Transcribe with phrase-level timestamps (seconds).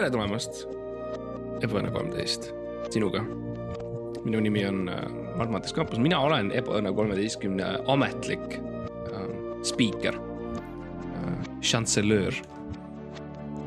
[0.00, 0.62] tere tulemast,
[1.60, 2.46] Ebaõnne kolmteist,
[2.88, 3.20] sinuga.
[4.24, 5.02] minu nimi on äh,
[5.36, 9.26] Mart Mattias Kampus, mina olen Ebaõnne kolmeteistkümne ametlik äh,
[9.68, 12.32] spiiker äh,, šanselöör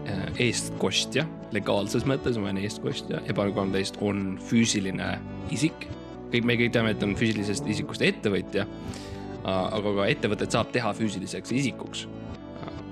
[0.10, 5.14] äh,, eestkostja, legaalses mõttes ma olen eestkostja, Ebaõnne kolmteist on füüsiline
[5.54, 5.86] isik.
[6.34, 10.98] kõik, me kõik teame, et on füüsilisest isikust ettevõtja, äh, aga ka ettevõtet saab teha
[10.98, 12.08] füüsiliseks isikuks.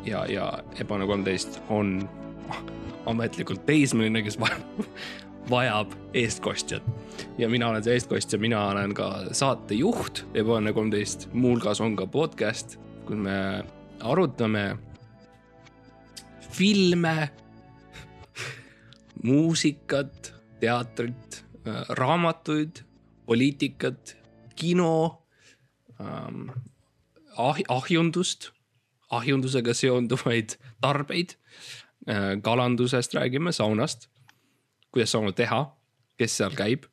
[0.06, 2.04] Ja, ja Ebaõnne kolmteist on
[3.06, 4.38] ametlikult teismeline, kes
[5.52, 6.84] vajab, eestkostjat.
[7.38, 12.78] ja mina olen see eestkostja, mina olen ka saatejuht Ebaõnne kolmteist, muuhulgas on ka podcast,
[13.06, 13.64] kus me
[14.02, 14.78] arutame
[16.52, 17.32] filme,
[19.28, 21.44] muusikat, teatrit,
[21.90, 22.84] raamatuid,
[23.26, 24.18] poliitikat,
[24.56, 24.94] kino
[26.02, 26.50] ähm,,
[27.38, 28.52] ah, ahjundust
[29.12, 31.36] ahjundusega seonduvaid tarbeid.
[32.42, 34.08] Kalandusest räägime, saunast,
[34.92, 35.64] kuidas sauna teha,
[36.18, 36.88] kes seal käib.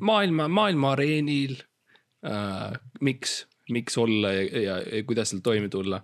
[0.00, 1.56] maailma, maailma areenil.
[3.00, 6.02] miks, miks olla ja, ja, ja kuidas seal toime tulla.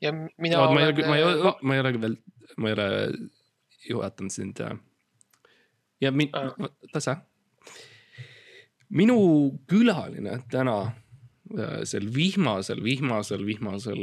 [0.00, 1.06] ja mina no, olen.
[1.06, 1.56] ma ei ole, ma...
[1.62, 2.16] ma ei ole veel,
[2.56, 2.88] ma ei ole
[3.90, 4.60] juhatanud sind.
[6.00, 7.16] ja min- uh., tasa.
[8.88, 10.92] minu külaline täna
[11.54, 14.00] Äh, sel vihmasel, vihmasel, vihmasel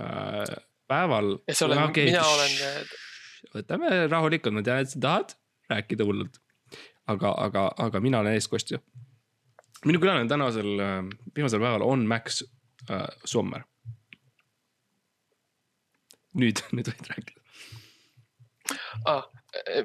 [0.00, 0.54] äh,
[0.88, 1.36] päeval.
[1.64, 2.54] Olen, okay, mina olen.
[2.68, 2.94] Äh,
[3.56, 5.36] võtame rahulikult, ma tean, et sa tahad
[5.72, 6.40] rääkida hullult.
[7.10, 8.78] aga, aga, aga mina olen eeskostja.
[9.84, 11.04] minu külaline tänasel äh,
[11.36, 12.42] viimasel päeval on Max
[12.90, 13.64] äh, Sommer.
[16.34, 17.40] nüüd, nüüd võid rääkida
[19.04, 19.26] ah,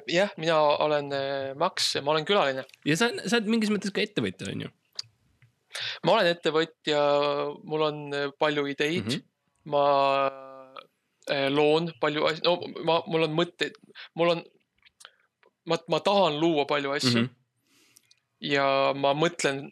[0.07, 1.09] jah, mina olen
[1.57, 2.63] Max, ma olen külaline.
[2.85, 4.75] ja sa, sa oled mingis mõttes ka ettevõtja, on ju
[6.05, 7.01] ma olen ettevõtja,
[7.67, 9.25] mul on äh, palju ideid mm, -hmm.
[9.71, 9.85] Ma
[11.31, 13.75] äh, loon palju asju, no ma, mul on mõtteid,
[14.19, 14.43] mul on,
[15.69, 17.25] ma, ma tahan luua palju asju mm.
[17.25, 18.53] -hmm.
[18.53, 19.67] ja ma mõtlen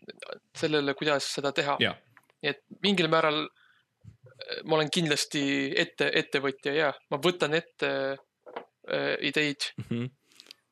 [0.55, 1.77] sellele, kuidas seda teha.
[1.79, 9.15] nii et mingil määral äh, ma olen kindlasti ette, ettevõtja ja ma võtan ette äh,
[9.21, 10.09] ideid mm -hmm.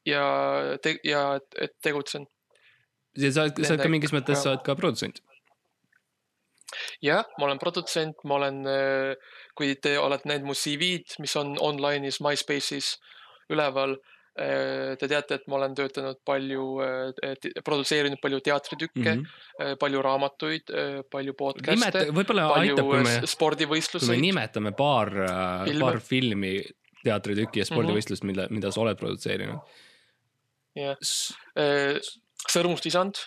[0.05, 0.23] ja
[0.81, 2.27] te,, ja et tegutsen
[3.13, 5.21] sa oled, sa oled ka mingis mõttes, sa oled ka produtsent.
[7.03, 11.55] Jah, ma olen produtsent, ma olen, äh, kui te olete näinud mu CV-d, mis on
[11.61, 12.95] online'is MySpace'is
[13.53, 13.97] üleval.
[14.33, 19.75] Äh, te teate, et ma olen töötanud palju, äh, produtseerinud palju teatritükke mm, -hmm.
[19.77, 20.73] palju raamatuid,
[21.13, 22.07] palju podcast'e.
[22.09, 25.13] võib-olla aitab, kui me, kui me nimetame paar,
[25.79, 26.55] paar filmi,
[27.03, 28.49] teatritükki ja spordivõistlust mm, -hmm.
[28.49, 29.61] mille, mida sa oled produtseerinud.
[30.81, 30.97] jah,
[32.49, 33.21] sõrmust isand.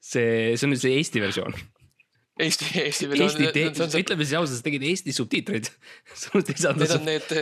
[0.00, 1.56] see, see on nüüd see Eesti versioon.
[2.40, 3.08] Eesti, Eesti.
[3.16, 5.70] Eesti, ütleme siis ausalt, sa tegid Eesti subtiitreid.
[6.80, 7.32] Need on need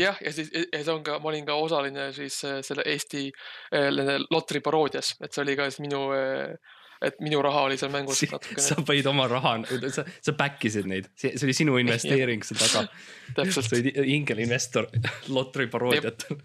[0.00, 3.28] jah, ja siis ja see on ka, ma olin ka osaline siis äh, selle Eesti
[3.28, 3.88] äh,
[4.30, 6.56] lotri paroodias, et see oli ka siis minu äh,
[7.04, 8.64] et minu raha oli seal mängus natukene.
[8.64, 9.54] sa panid oma raha,
[9.94, 13.48] sa, sa back isid neid, see, see oli sinu investeering seal taga.
[13.54, 14.90] sa olid ingelinvestor
[15.34, 16.42] lotri paroodiatel.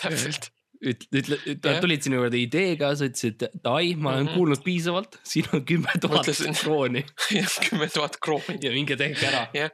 [0.00, 0.53] täpselt
[0.84, 4.36] ütle, ütle, ütle, tulid sinu juurde ideega, sa ütlesid, et ai, ma olen mm -hmm.
[4.36, 6.28] kuulnud piisavalt, siin on kümme tuhat
[6.62, 7.04] krooni.
[7.32, 8.58] jah, kümme tuhat krooni.
[8.62, 9.46] ja minge tehke ära.
[9.54, 9.70] jah,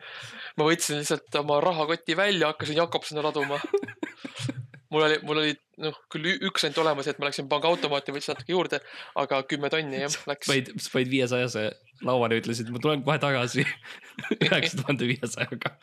[0.57, 3.61] ma võtsin lihtsalt oma rahakoti välja, hakkasin Jakobsoni laduma
[4.91, 5.55] mul oli, mul oli
[5.85, 8.81] noh, küll üks ainult olemas, et ma läksin pangaautomaati, võtsin natuke juurde,
[9.23, 10.51] aga kümme tonni jah läks.
[10.51, 11.71] panid, panid viiesajase
[12.07, 13.67] lauale ütlesid, ma tulen kohe tagasi
[14.47, 15.77] üheksa tuhande viiesajaga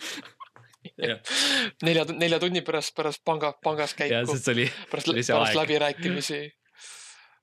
[1.84, 4.38] nelja, nelja tunni pärast, pärast panga, pangas käiku.
[4.92, 6.42] Pärast, pärast läbirääkimisi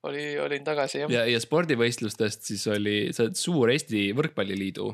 [0.04, 1.12] oli, olin tagasi jah.
[1.12, 4.90] ja, ja spordivõistlustest siis oli, sa oled suur Eesti Võrkpalliliidu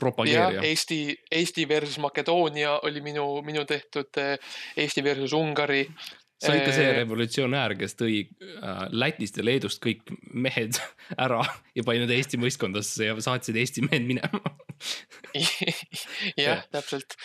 [0.00, 0.62] propageerija.
[0.64, 1.00] Eesti,
[1.32, 4.36] Eesti versus Makedoonia oli minu, minu tehtud eh,
[4.76, 5.84] Eesti versus Ungari
[6.36, 10.04] sa olid ka see eh, revolutsionäär, kes tõi äh, Lätist ja Leedust kõik
[10.36, 10.76] mehed
[11.24, 11.40] ära
[11.76, 14.42] ja pani nad Eesti võistkondasse ja saatsid Eesti mehed minema
[16.44, 17.16] jah, täpselt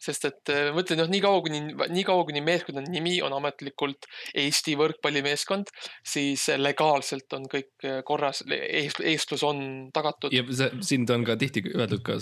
[0.00, 1.62] sest et äh, ma ütlen, noh, nii kaua kuni,
[1.94, 4.08] nii kaua kuni meeskonna nimi on ametlikult
[4.40, 5.72] Eesti võrkpallimeeskond,
[6.06, 10.34] siis legaalselt on kõik äh, korras, eest, eestlus on tagatud.
[10.34, 12.20] ja see, sind on ka tihti öeldud ka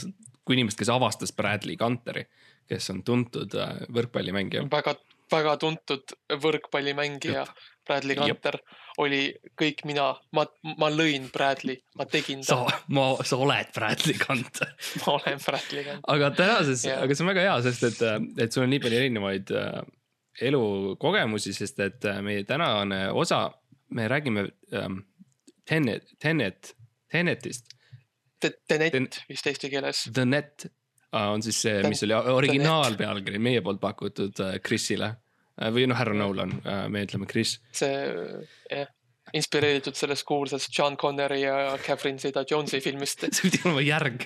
[0.48, 2.24] kui inimest, kes avastas Bradley Gunteri,
[2.68, 4.64] kes on tuntud äh, võrkpallimängija.
[4.72, 4.96] väga,
[5.32, 6.14] väga tuntud
[6.44, 7.44] võrkpallimängija
[7.88, 8.58] Bradley Gunter
[9.02, 9.20] oli
[9.58, 10.44] kõik mina, ma,
[10.80, 12.60] ma lõin Bradley, ma tegin ta.
[12.66, 16.08] sa, ma, sa oled Bradley Gunter ma olen Bradley Gunter.
[16.14, 18.02] aga tänases yeah., aga see on väga hea, sest et,
[18.44, 19.78] et sul on nii palju erinevaid äh,
[20.48, 23.46] elukogemusi, sest et äh, meie tänane osa,
[23.94, 25.02] me räägime ähm,
[25.68, 26.74] Tenet, Tenet,
[27.12, 27.74] Tenetist.
[28.40, 30.06] Tenet Ten, vist eesti keeles.
[30.14, 30.68] The Net
[31.12, 35.14] on siis see, mis oli originaalpealkiri meie poolt pakutud äh, Chrisile
[35.58, 36.54] või noh, härra Nolan,
[36.92, 37.58] me ütleme Chris.
[37.74, 37.90] see
[38.70, 38.88] jah,
[39.36, 43.26] inspireeritud sellest kuulsast John Connori ja Catherine Zeta-Jonesi filmist.
[43.34, 44.24] see pidi olema järg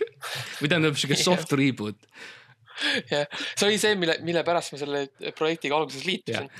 [0.61, 1.99] või tähendab siuke soft reboot.
[3.11, 3.26] jah,
[3.56, 5.06] see oli see, mille, mille pärast ma selle
[5.38, 6.50] projektiga alguses liitusin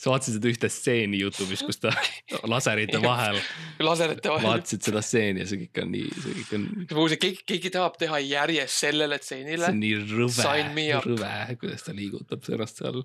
[0.00, 1.90] sa vaatasid seda ühte stseeni Youtube'is, kus ta
[2.52, 3.36] laserite vahel.
[3.84, 4.46] laserite vahel.
[4.48, 6.66] vaatasid seda stseeni ja see kõik on nii, see kõik on.
[6.94, 9.68] kuulsin, keegi, keegi tahab teha järjest sellele stseenile.
[9.68, 13.04] see on nii rõve, rõve, kuidas ta liigutab ennast seal.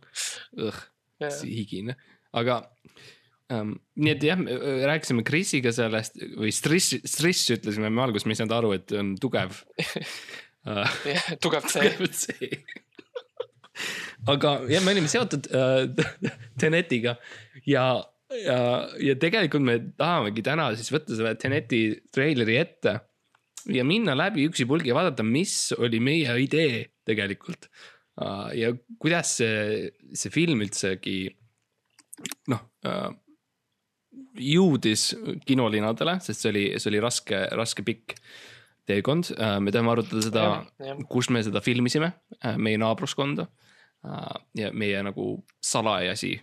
[1.44, 1.95] Higine,
[2.36, 2.62] aga
[3.54, 3.75] um,.
[4.01, 4.42] nii et jah,
[4.89, 9.13] rääkisime Krisiga sellest või Striss, Striss ütlesime me alguses, me ei saanud aru, et on
[9.22, 9.62] tugev
[10.66, 12.36] jah, tugev C
[14.31, 15.86] aga jah, me olime seotud äh,
[16.62, 17.18] Tenetiga
[17.68, 17.88] ja,
[18.33, 18.60] ja,
[19.01, 21.83] ja tegelikult me tahamegi täna siis võtta selle Teneti
[22.13, 23.00] treileri ette.
[23.74, 27.83] ja minna läbi üksipulgi ja vaadata, mis oli meie idee tegelikult uh,.
[28.56, 28.71] Ja
[29.01, 31.19] kuidas see, see film üldsegi
[32.51, 33.09] noh uh,
[34.39, 35.09] jõudis
[35.47, 38.15] kinolinadele, sest see oli, see oli raske, raske pikk
[38.88, 39.33] teekond.
[39.35, 40.45] Uh, me tahame arutada seda,
[41.12, 42.13] kus me seda filmisime,
[42.56, 43.50] meie naabruskonda
[44.53, 45.23] ja meie nagu
[45.65, 46.35] salajasi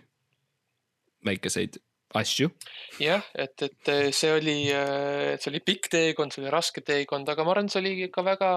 [1.23, 1.77] väikeseid
[2.19, 2.49] asju.
[3.01, 7.45] jah, et, et see oli, äh, see oli pikk teekond, see oli raske teekond, aga
[7.45, 8.51] ma arvan, see oli ikka väga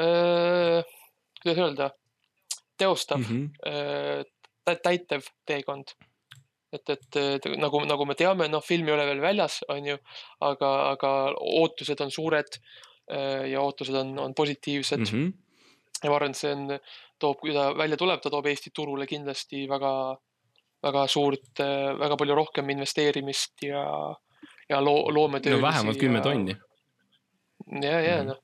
[0.00, 0.94] äh,,
[1.42, 1.90] kuidas öelda,
[2.78, 4.24] teostav mm, -hmm.
[4.68, 5.94] äh, täitev teekond.
[6.72, 9.96] et, et, nagu, nagu me teame, noh, film ei ole veel väljas, on ju,
[10.44, 12.58] aga, aga ootused on suured
[13.12, 15.04] äh, ja ootused on, on positiivsed mm.
[15.04, 15.32] -hmm.
[16.02, 16.78] ja ma arvan, et see on
[17.18, 19.92] toob, kui ta välja tuleb, ta toob Eesti turule kindlasti väga,
[20.82, 21.62] väga suurt,
[21.98, 23.84] väga palju rohkem investeerimist ja,
[24.68, 25.62] ja loo-, loometöölisi.
[25.62, 26.56] no vähemalt kümme tonni.
[27.82, 28.28] ja, ja mm.
[28.28, 28.42] noh,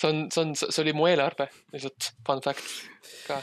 [0.00, 2.64] see on, see on, see oli mu eelarve, lihtsalt fun fact
[3.26, 3.42] ka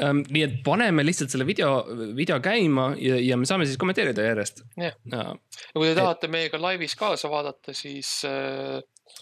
[0.00, 1.82] Um, nii et paneme lihtsalt selle video,
[2.16, 4.62] video käima ja, ja me saame siis kommenteerida järjest.
[4.78, 6.32] jah ja., ja kui te tahate et...
[6.32, 8.78] meiega laivis kaasa vaadata, siis äh,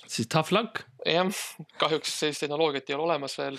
[0.06, 0.84] siis tough luck.
[1.06, 1.40] jah,
[1.80, 3.58] kahjuks sellist tehnoloogiat ei ole olemas veel.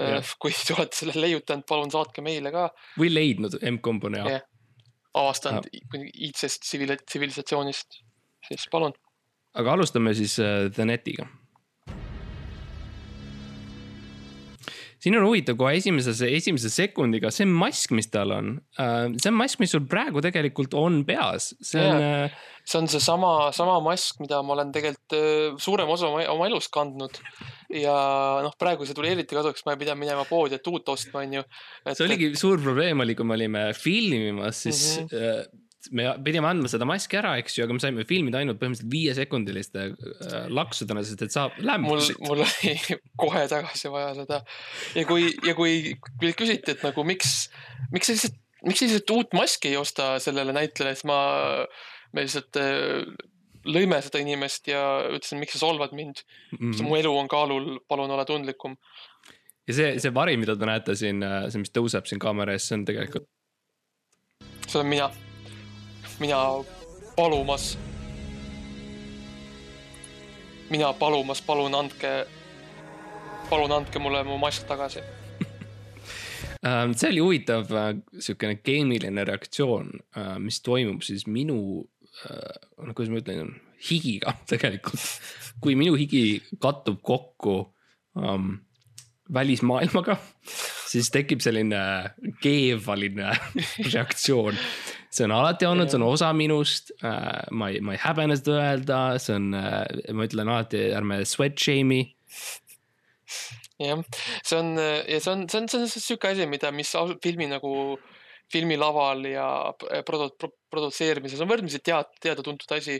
[0.00, 2.66] Äh, kui te olete selle leiutanud, palun saatke meile ka.
[3.00, 4.44] või leidnud M-Combo jaoks.
[5.14, 8.02] avastanud iidsest tsivilisatsioonist,
[8.50, 8.92] siis palun.
[9.54, 11.28] Aga alustame siis uh, The Netiga
[15.04, 19.36] siin on huvitav kohe esimese, esimese sekundiga see mask, mis tal on uh,, see on
[19.36, 22.24] mask, mis sul praegu tegelikult on peas, see on yeah..
[22.24, 26.72] Uh, see on seesama, sama mask, mida ma olen tegelikult suurem osa oma, oma elust
[26.72, 27.18] kandnud.
[27.76, 27.96] ja
[28.44, 31.44] noh, praegu see tuli eriti kasuks, ma ei pidanud minema poodi, et uut ostma, onju.
[31.90, 35.60] see oligi suur probleem oli, kui me olime filmimas, siis mm -hmm.
[35.92, 39.84] Me pidime andma seda maski ära, eks ju, aga me saime filmida ainult põhimõtteliselt viiesekundiliste
[39.90, 42.20] äh, laksudena, sest et saab lämmasid.
[42.22, 44.40] mul, mul oli kohe tagasi vaja seda.
[44.96, 47.34] ja kui, ja kui meilt küsiti, et nagu miks,
[47.94, 51.18] miks lihtsalt, miks lihtsalt uut maski ei osta sellele näitlejale, siis ma,
[52.14, 53.02] me lihtsalt äh,
[53.64, 56.22] lõime seda inimest ja ütlesin, miks sa solvad mind
[56.58, 56.80] mm.
[56.84, 58.76] mu elu on kaalul, palun ole tundlikum.
[59.68, 62.68] ja see, see vari, mida te näete siin, äh, see, mis tõuseb siin kaamera ees,
[62.68, 63.30] see on tegelikult.
[64.66, 65.12] see olen mina
[66.24, 66.64] mina
[67.16, 67.78] palumas,
[70.70, 72.12] mina palumas, palun andke,
[73.50, 75.02] palun andke mulle mu mask tagasi
[76.68, 81.58] ähm, see oli huvitav äh, sihukene geemiline reaktsioon, äh, mis toimub siis minu,
[82.24, 83.52] noh, kuidas ma ütlen,
[83.90, 85.04] higiga tegelikult.
[85.60, 87.58] kui minu higi kattub kokku
[88.16, 88.54] um,
[89.28, 90.16] välismaailmaga,
[90.88, 91.84] siis tekib selline
[92.40, 93.36] keevaline
[93.92, 94.56] reaktsioon
[95.14, 97.46] see on alati olnud, see on osa minust äh,.
[97.54, 99.84] ma ei, ma ei häbene seda öelda, see on äh,,
[100.16, 102.02] ma ütlen alati, ärme sweat shame'i.
[103.82, 104.02] jah,
[104.42, 106.92] see on ja see on, see on, see on sihuke asi, mida, mis
[107.22, 107.74] filmi nagu,
[108.52, 109.48] filmilaval ja
[110.06, 112.98] produ-, produtseerimises on võrdlemisi tead-, teada-tuntud asi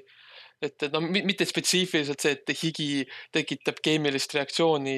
[0.63, 2.89] et, et no mitte spetsiifiliselt see, et higi
[3.35, 4.97] tekitab keemilist reaktsiooni,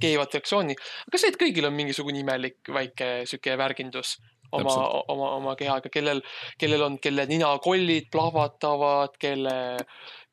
[0.00, 0.76] keevat reaktsiooni,
[1.08, 4.16] aga see, et kõigil on mingisugune imelik väike sihuke värgindus,
[4.56, 4.74] oma,
[5.12, 6.22] oma, oma kehaga, kellel,
[6.60, 9.54] kellel on, kelle ninakollid plahvatavad, kelle,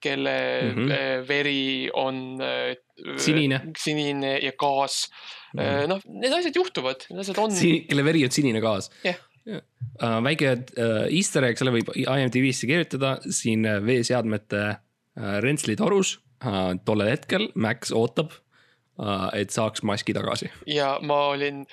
[0.04, 1.28] kelle mm -hmm.
[1.28, 2.76] veri on äh,
[3.18, 5.10] sinine, sinine ja gaas.
[5.54, 5.88] Mm -hmm..
[5.88, 7.56] noh, need asjad juhtuvad, need asjad on.
[7.90, 8.92] kelle veri on sinine gaas.
[9.06, 9.20] Yeah..
[9.46, 13.20] Uh, väike uh, easter egg, selle võib IMDB-sse kirjutada.
[13.30, 18.34] Siin veeseadmete uh, rentsli torus uh, tollel hetkel Max ootab
[19.36, 20.48] et saaks maski tagasi.
[20.72, 21.66] ja ma olin,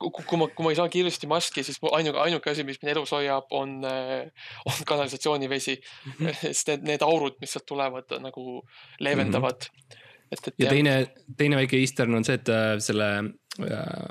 [0.00, 3.12] kui ma, kui ma ei saa kiiresti maski, siis ainuke, ainuke asi, mis mind elus
[3.12, 6.12] hoiab, on, äh, on kanalisatsioonivesi mm.
[6.12, 6.40] -hmm.
[6.48, 8.62] sest need, need aurud, mis sealt tulevad, nagu
[9.00, 9.80] leevendavad mm.
[9.84, 10.94] -hmm et, et ja teine,
[11.38, 13.08] teine väike eastern on see, et äh, selle
[13.62, 14.06] äh,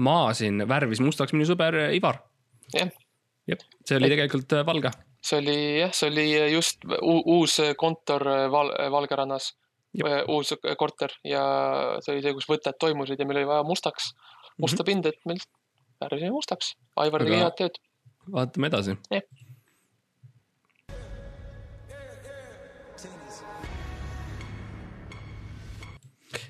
[0.00, 2.22] maa siin värvis mustaks minu sõber äh, Ivar.
[2.72, 2.92] Jah.
[3.50, 4.92] jah, see oli tegelikult äh, valge.
[5.22, 9.52] see oli jah, see oli just uus kontor Val-, Valgerannas,
[9.92, 10.28] Jep.
[10.32, 11.42] uus korter ja
[12.00, 14.12] see oli see, kus võtted toimusid ja meil oli vaja mustaks,
[14.62, 15.42] musta pinda, et meil
[16.00, 16.74] värvisime mustaks.
[16.96, 17.80] Aivar tegi head tööd.
[18.32, 18.96] vaatame edasi.
[19.12, 19.26] Jah.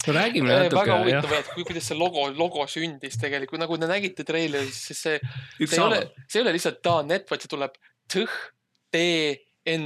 [0.06, 3.78] no räägime väga natuke, jah, huvitav, et kui, kuidas see logo, logo sündis tegelikult, nagu
[3.78, 5.18] te nägite treileris, siis see,
[5.62, 7.76] see ei ole see ei ole lihtsalt .net, vaid see tuleb
[8.12, 8.34] tõh,
[8.92, 9.84] T-N,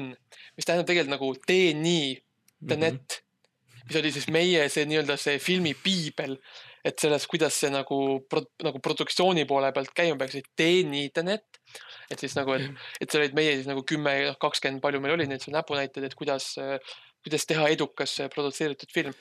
[0.56, 2.14] mis tähendab tegelikult nagu tee nii,
[2.56, 2.68] Mhm.
[2.68, 3.22] the net,
[3.86, 6.36] mis oli siis meie see nii-öelda see filmi piibel,
[6.86, 7.98] et selles, kuidas see nagu
[8.30, 11.60] pro,, nagu produktsiooni poole pealt käima peaks, et tee nii, the net.
[12.10, 12.66] et siis nagu, et,
[13.02, 14.12] et see olid meie siis nagu kümme,
[14.42, 16.52] kakskümmend, palju meil oli neid seal näpunäiteid, et kuidas,
[17.24, 19.14] kuidas teha edukas produtseeritud film.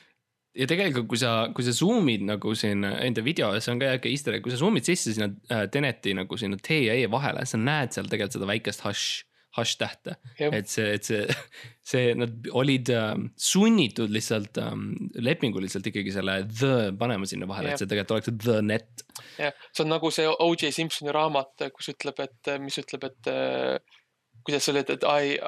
[0.55, 4.13] ja tegelikult, kui sa, kui sa zoom'id nagu siin enda videos, see on ka äkki
[4.13, 7.45] easter egg, kui sa zoom'id sisse sinna äh, Teneti nagu sinna T ja E vahele,
[7.50, 10.15] sa näed seal tegelikult seda väikest hash, hash tähte.
[10.39, 10.53] Jah.
[10.53, 11.21] et see, et see,
[11.91, 17.81] see, nad olid äh, sunnitud lihtsalt ähm, lepinguliselt ikkagi selle the panema sinna vahele, et
[17.81, 19.05] see tegelikult oleks the net.
[19.39, 20.71] jah, see on nagu see O.J.
[20.75, 24.01] Simpsoni raamat, kus ütleb, et mis ütleb, et äh,
[24.45, 25.39] kuidas see oli, et, I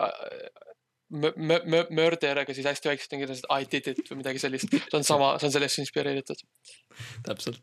[1.10, 4.72] m- murder, aga siis hästi väikselt on kirjas, et I did it või midagi sellist.
[4.72, 6.44] see on sama, see on sellest inspireeritud.
[7.28, 7.62] täpselt.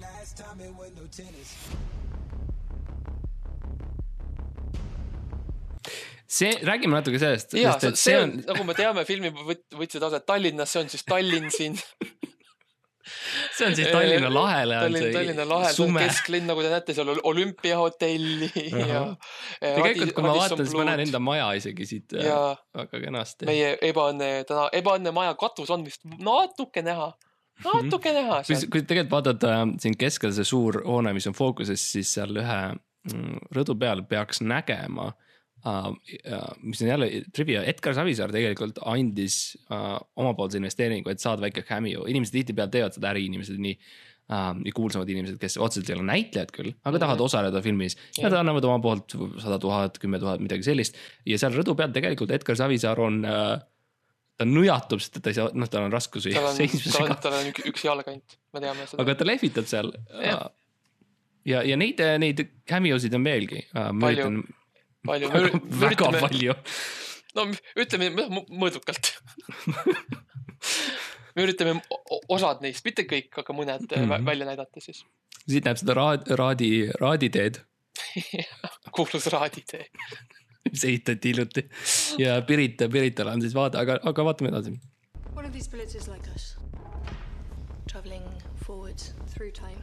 [0.00, 1.54] Last time it was no tennis.
[6.26, 10.04] see, räägime natuke sellest, ja sest et see on, nagu me teame, filmi võt-, võtsid
[10.08, 11.76] aset Tallinnas, see on siis Tallinn siin.
[13.56, 16.70] see on siis Tallinna lahele on Tallinn, see Tallinna lahel, see on kesklinn, nagu te
[16.72, 18.50] näete, seal on olümpiahotelli
[18.92, 19.02] ja.
[19.60, 22.24] tegelikult, kui ma vaatan, siis ma näen enda maja isegi siit ja...
[22.24, 22.40] ja
[22.80, 23.50] väga kenasti.
[23.50, 27.12] meie ebaõnne täna, ebaõnne maja katus on vist natuke näha,
[27.66, 28.70] natuke näha kui, seal.
[28.72, 32.62] kui tegelikult vaadata äh, siin keskel see suur hoone, mis on fookuses, siis seal ühe
[32.72, 35.14] mm, rõdu peal peaks nägema uh,.
[35.14, 35.23] Uh,
[36.62, 42.04] mis on jälle trivia, Edgar Savisaar tegelikult andis uh, omapoolse investeeringu, et saada väike cameo,
[42.10, 44.50] inimesed tihtipeale teevad seda, äriinimesed nii uh,.
[44.64, 47.28] ja kuulsamad inimesed, kes otseselt ei ole näitlejad küll, aga tahavad Mhm.
[47.30, 47.96] osaleda filmis.
[48.18, 48.28] Jah.
[48.28, 52.30] Nad annavad oma poolt sada tuhat, kümme tuhat, midagi sellist ja seal rõdu peal tegelikult
[52.36, 53.54] Edgar Savisaar on uh,
[54.36, 57.16] ta nõjatub, sest ta ei saa, noh, tal on raskusi tal on, tal seismisega on,
[57.22, 59.00] tal on üks, üks jalg ainult, me teame seda.
[59.04, 59.92] aga ta lehvitab seal.
[60.24, 60.48] Jah.
[61.46, 63.62] ja, ja neid, neid cameosid on veelgi.
[63.74, 64.44] ma Palju.
[65.06, 66.56] palju, väga, väga üritame, palju.
[67.36, 67.46] no
[67.84, 69.12] ütleme mõ- mõõdukalt.
[71.34, 71.76] me üritame
[72.32, 74.08] osad neist, mitte kõik, aga mõned mm.
[74.08, 74.26] -hmm.
[74.26, 75.04] välja näidata siis.
[75.46, 77.60] siit näeb seda raad, raadi, raaditeed,
[78.96, 79.86] kuulus raaditee.
[80.70, 81.68] mis ehitati hiljuti
[82.18, 84.78] ja Pirita, Piritale on siis vaade, aga, aga vaatame edasi.
[85.36, 86.56] One of these villages like us,
[87.90, 88.24] traveling
[88.66, 89.82] forwards through time.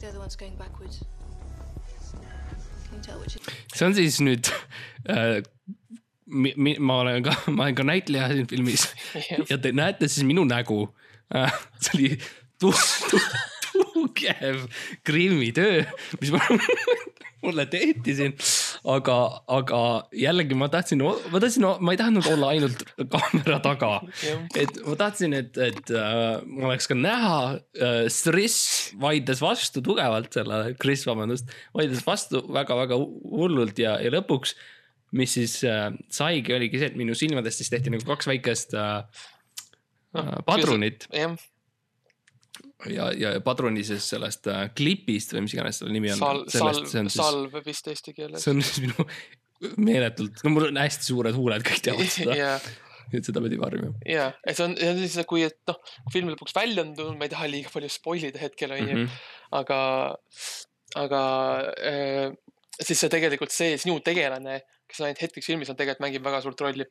[0.00, 1.04] The other one's going backwards.
[3.74, 4.52] See on siis nüüd
[5.10, 5.42] äh,.
[6.24, 8.86] Mi, mi, ma olen ka, ma olen ka näitleja siin filmis
[9.50, 10.86] ja te näete siis minu nägu
[11.36, 11.52] äh,.
[11.84, 12.08] see oli
[12.60, 12.72] tu,
[13.10, 13.20] tu,
[13.72, 14.64] tugev
[15.04, 15.84] grimmitöö,
[16.20, 16.40] mis ma,
[17.44, 18.36] mulle tehti siin.
[18.84, 19.16] aga,
[19.48, 19.80] aga
[20.16, 23.92] jällegi ma tahtsin, ma tahtsin, ma ei tahtnud olla ainult kaamera taga.
[24.60, 30.36] et ma tahtsin, et, et äh, ma oleks ka näha äh,, Stress vaidles vastu tugevalt
[30.36, 34.54] sellele, Chris, vabandust, vaidles vastu väga-väga hullult ja, ja lõpuks,
[35.16, 39.24] mis siis äh, saigi, oligi see, et minu silmadest siis tehti nagu kaks väikest äh,
[40.18, 41.08] äh, padrunit.
[41.14, 41.38] jah,
[42.90, 46.20] ja, ja padruni siis sellest äh, klipist või mis iganes selle nimi on.
[46.20, 48.54] salv, salv, salv vist eesti keeles see.
[48.54, 49.06] on siis minu
[49.88, 52.52] meeletult, no mul on hästi suured huuled, kõik teavad seda, ja,
[53.14, 53.94] et seda pidi varjama.
[54.08, 55.80] ja, et see on, see on siis, kui, et noh,
[56.12, 59.02] film lõpuks välja on tulnud, ma ei taha liiga palju spoil ida hetkel onju mm.
[59.04, 59.18] -hmm.
[59.60, 59.80] aga,
[61.04, 61.22] aga
[61.92, 62.28] äh,
[62.80, 64.60] siis see tegelikult see sinu tegelane,
[64.94, 66.86] kes on ainult hetkeks filmis on, tegelikult mängib väga suurt rolli.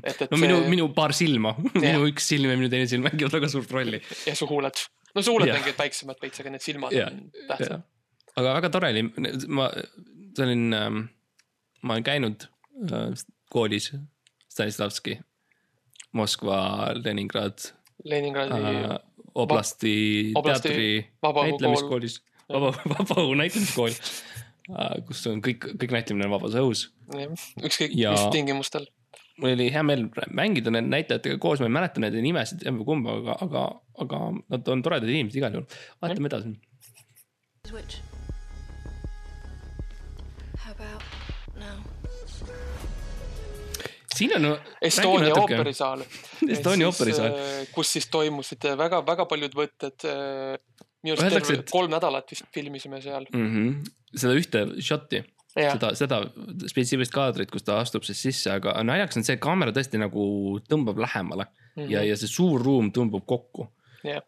[0.00, 1.52] et, et no minu, see- minu paar silma,
[1.84, 4.00] minu üks silm ja minu teine silm mängivad väga suurt rolli.
[4.26, 4.80] ja su huuled,
[5.14, 7.84] no su huuled mängivad väiksemad veits, aga need silmad Jah, on tähtsad.
[8.40, 9.04] aga väga tore oli,
[9.60, 9.68] ma,
[10.36, 11.02] see olin ähm,,
[11.84, 12.48] ma olen käinud
[12.88, 13.10] äh,
[13.52, 13.90] koolis
[14.56, 15.18] Stanislavski,
[16.16, 17.60] Moskva, Leningrad
[18.08, 18.96] Leningradi äh,
[19.36, 19.92] oblasti
[20.38, 20.88] oblasti teatri
[21.50, 23.92] näitlemiskoolis, vaba, vabaõhu näitlemiskool
[25.06, 26.88] kus on kõik, kõik näitlemine on vabas õhus.
[27.62, 28.86] ükskõik Ja- mis tingimustel.
[29.38, 33.38] mul oli hea meel mängida nende näitlejatega koos, ma ei mäleta nende nimesid kumba, aga,
[33.40, 33.64] aga,
[33.98, 35.66] aga nad on toredad inimesed igal juhul.
[36.02, 36.56] vaatame edasi.
[37.72, 38.00] which.
[40.58, 41.02] How about
[41.54, 41.82] now?
[44.16, 46.02] siin on Estonia ooperisaal.
[46.52, 47.32] Estonia ooperisaal..
[47.72, 50.06] kus siis toimusid väga-väga paljud võtted.
[51.06, 53.26] Minu arust terve et- kolm nädalat vist filmisime seal.
[53.32, 53.48] mm.
[53.52, 54.18] -hmm.
[54.18, 55.22] seda ühte šotti,
[55.56, 56.20] jah, seda, seda
[56.68, 60.26] spetsiifilist kaadrit, kus ta astub siis sisse, aga naljakas on see, kaamera tõesti nagu
[60.70, 61.90] tõmbab lähemale mm -hmm.
[61.94, 63.68] ja, ja see suur ruum tõmbub kokku.
[64.06, 64.22] jah,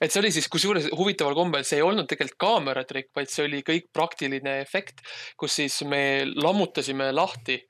[0.00, 3.62] et see oli siis kusjuures huvitaval kombel, see ei olnud tegelikult kaameratrikk, vaid see oli
[3.62, 5.04] kõik praktiline efekt,
[5.36, 7.60] kus siis me lammutasime lahti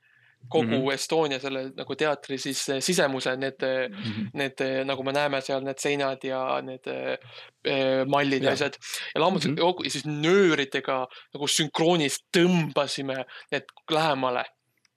[0.49, 0.73] kogu mm.
[0.73, 0.93] -hmm.
[0.93, 3.95] Estonia selle nagu teatri siis eh, sisemuse, need mm.
[3.95, 4.29] -hmm.
[4.33, 8.73] need eh, nagu me näeme seal need seinad ja need eh, mallid ja asjad
[9.15, 9.37] ja Mhm.
[9.37, 9.83] mm -hmm.
[9.83, 14.43] ja siis nööridega nagu sünkroonis tõmbasime need lähemale,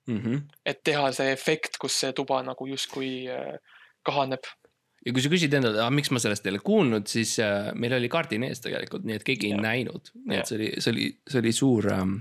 [0.07, 0.41] Mm -hmm.
[0.67, 3.25] et teha see efekt, kus see tuba nagu justkui
[4.05, 4.45] kahaneb.
[5.07, 8.09] ja kui sa küsid endale, miks ma sellest ei ole kuulnud, siis äh, meil oli
[8.09, 9.61] kardin ees tegelikult, nii et keegi ei Jah.
[9.61, 12.15] näinud, nii et see oli, see oli, see oli suur ähm.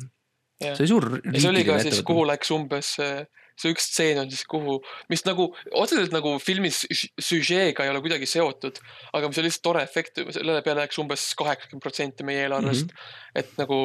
[0.63, 1.07] See oli suur.
[1.35, 4.79] see oli ka siis, kuhu läks umbes, see üks stseen on siis kuhu,
[5.13, 5.45] mis nagu
[5.77, 8.79] otseselt nagu filmis sü- süžeega ei ole kuidagi seotud,
[9.13, 12.95] aga mis on lihtsalt tore efekt, selle peale läks umbes kaheksakümmend protsenti meie eelarvest mm.
[12.95, 13.43] -hmm.
[13.43, 13.77] et nagu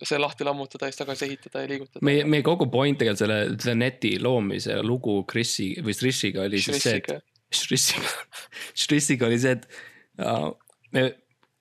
[0.00, 2.04] see lahti lammutada ja siis tagasi ehitada ja liigutada.
[2.08, 6.82] meie, meie kogu point tegelikult selle The Neti loomise lugu Chrisi või Strishiga oli siis
[6.82, 7.12] see, et
[7.52, 8.08] Šrissiga,
[8.84, 9.68] Šrissiga oli see, et
[10.24, 10.52] uh,
[10.92, 11.10] me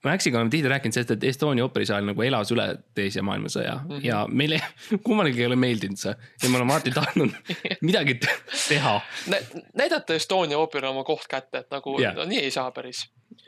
[0.05, 2.67] Maxiga oleme tihti rääkinud sellest, et Estonia ooperisaal nagu elas üle
[2.97, 3.89] teise maailmasõja mm.
[3.89, 4.05] -hmm.
[4.05, 4.61] ja meile
[5.05, 7.35] kummalegi ei ole meeldinud see ja me oleme alati tahtnud
[7.87, 8.95] midagi te- teha.
[9.27, 9.37] Nä,
[9.77, 12.15] näidata Estonia oopera oma koht kätte, et nagu yeah.
[12.15, 13.05] no, nii ei saa päris.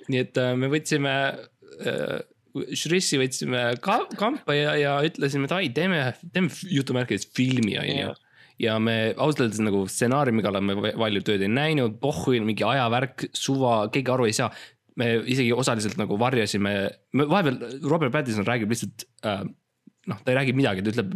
[0.08, 2.22] nii et äh, me võtsime äh,,
[2.54, 6.04] Šrissi võtsime ka kampa ja, ja ütlesime, et ai, teeme,
[6.36, 8.20] teeme jutumärkides filmi, onju Jah.
[8.62, 13.26] ja me ausalt öeldes nagu stsenaariumi kallal me palju tööd ei näinud, pohhu, mingi ajavärk,
[13.34, 14.52] suva, keegi aru ei saa.
[15.00, 16.74] Me isegi osaliselt nagu varjasime,
[17.14, 19.44] me vahepeal Robert Pattinson räägib lihtsalt äh,
[20.12, 21.14] noh, ta ei räägi midagi, ta ütleb,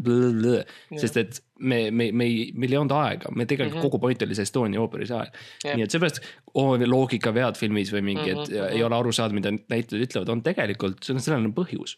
[0.99, 3.81] sest et me, me, me ei, meil ei olnud aega, me tegelikult mm.
[3.81, 3.89] -hmm.
[3.89, 5.27] kogu point oli see Estonia ooperisaal
[5.65, 5.75] Jah.
[5.75, 6.21] nii et seepärast
[6.53, 8.75] oh, loogikavead filmis või mingi, et mm -hmm.
[8.77, 11.97] ei ole aru saada, mida näitlejad ütlevad, on tegelikult, sellel sellel on põhjus.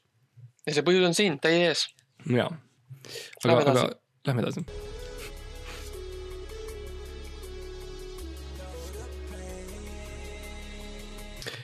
[0.66, 1.88] ja see põhjus on siin, teie ees.
[2.26, 2.50] ja,
[3.46, 3.90] aga, aga
[4.28, 4.66] lähme edasi.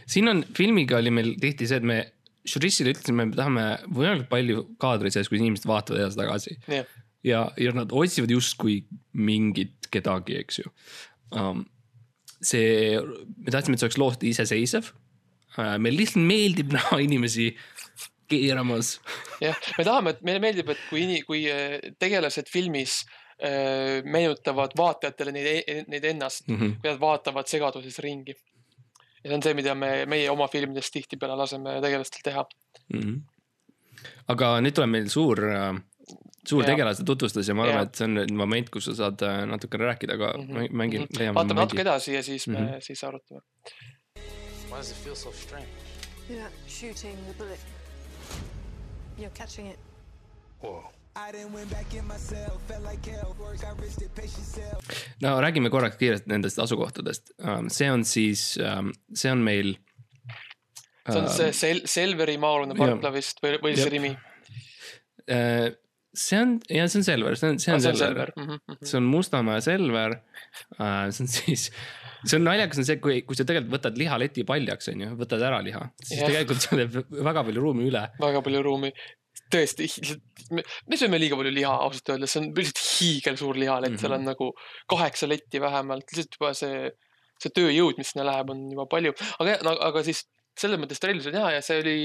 [0.09, 1.99] Siin on, filmiga oli meil tihti see, et me
[2.45, 6.91] žurissile ütlesime, me tahame võimalikult palju kaadreid sellest, kui inimesed vaatavad edasi-tagasi jah,
[7.25, 8.83] ja, ja nad otsivad justkui
[9.17, 10.69] mingit kedagi, eks ju
[11.33, 11.65] um,.
[12.45, 15.75] see, me tahtsime, et see oleks loost iseseisev uh,.
[15.81, 17.53] meile lihtsalt meeldib näha inimesi
[18.29, 18.99] keeramas.
[19.41, 23.03] jah, me tahame, et meile meeldib, et kui, kui eh, tegelased filmis
[23.37, 26.75] äh, meenutavad vaatajatele neid, neid ennast, Mm -hmm.
[26.81, 28.35] kui nad vaatavad segaduses ringi.
[29.25, 32.45] Ja see on see, mida me, meie oma filmides tihtipeale laseme tegelastel teha.
[32.93, 33.21] Mm -hmm.
[34.33, 35.41] aga nüüd tuleb meil suur,
[36.45, 36.69] suur Jaa.
[36.69, 39.89] tegelaste tutvustus ja ma arvan, et see on nüüd moment, kus sa saad äh, natukene
[39.89, 40.69] rääkida, aga mm -hmm.
[40.71, 41.17] mängin, Mhm.
[41.19, 41.89] leiame vaatame natuke momendi.
[41.89, 42.67] edasi ja siis me mm.
[42.67, 42.81] -hmm.
[42.81, 43.41] siis arutame.
[44.69, 45.67] Why does it feel so strange?
[46.29, 47.59] You're not shooting the bullet.
[49.17, 49.79] You're catching it.
[50.63, 50.94] Whoa.
[51.15, 53.35] I done went back in myself, felt like hell.
[53.39, 54.83] Work, I risked it, pace yourself.
[55.23, 57.31] no räägime korraks kiiresti nendest asukohtadest.
[57.71, 58.43] see on siis,
[59.13, 59.77] see on meil.
[61.09, 63.89] see on see Sel-, Selveri maa-alune parkla vist või, või see.
[63.95, 64.11] Rimi?
[65.31, 65.71] äh,
[66.15, 68.35] see on, ja see on Selver, see on, see on see on Selver Selver.
[68.43, 70.19] Mhm, see on Mustamäe Selver.
[70.77, 71.69] see on siis,
[72.25, 75.47] see on naljakas on see, kui, kui sa tegelikult võtad lihaleti paljaks, on ju, võtad
[75.47, 76.31] ära liha, siis Jah.
[76.33, 78.09] tegelikult sul jääb väga palju ruumi üle.
[78.19, 78.91] väga palju ruumi.
[79.55, 79.89] tõesti,
[80.55, 84.05] me, me sööme liiga palju liha ausalt öeldes, see on lihtsalt hiigelsuur lihalett mm, -hmm.
[84.05, 84.51] seal on nagu
[84.91, 86.91] kaheksa letti vähemalt, lihtsalt juba see,
[87.41, 91.35] see tööjõud, mis sinna läheb, on juba palju, aga, aga siis selles mõttes trellis on
[91.35, 91.97] hea ja see oli,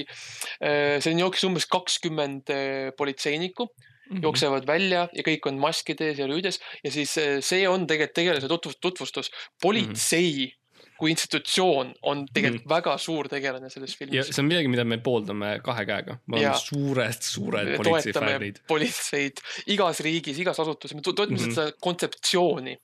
[0.58, 3.68] selline jooksis umbes kakskümmend eh, politseinikku
[4.10, 4.24] Mhm.
[4.26, 8.48] jooksevad välja ja kõik on maskides ja rüüdes ja siis eh, see on tegelikult tegelase
[8.50, 9.30] tutvustus, tutvustus.
[9.62, 10.59] politsei mm -hmm.
[11.00, 14.28] Kui institutsioon on tegelikult mm väga suur tegelane selles ja filmis.
[14.30, 18.34] see on midagi, mida me pooldame kahe käega, me oleme suured, suured me politsei toetame
[18.36, 18.60] fännid.
[18.70, 19.42] politseid
[19.74, 21.56] igas riigis, igas asutuses, me to- toetame mm -hmm.
[21.56, 22.76] seda kontseptsiooni.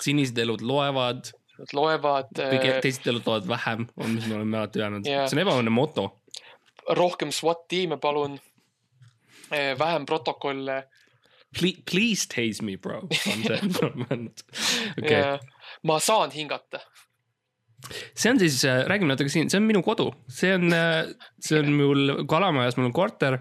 [0.00, 4.58] sinised elud loevad, Nad loevad kõige äh, teised elud loevad vähem, on, mis me oleme
[4.58, 5.26] alati öelnud Jaa.
[5.28, 6.20] see on ebaõnne moto.
[6.88, 8.40] rohkem SWAT tiime, palun.
[9.78, 10.84] vähem protokolle
[11.58, 13.00] Please, please tase me bro,
[15.02, 15.22] okei,
[15.82, 16.80] ma saan hingata.
[18.14, 20.74] See on siis, räägime natuke siin, see on minu kodu, see on,
[21.42, 23.40] see on mul Kalamajas, mul on korter.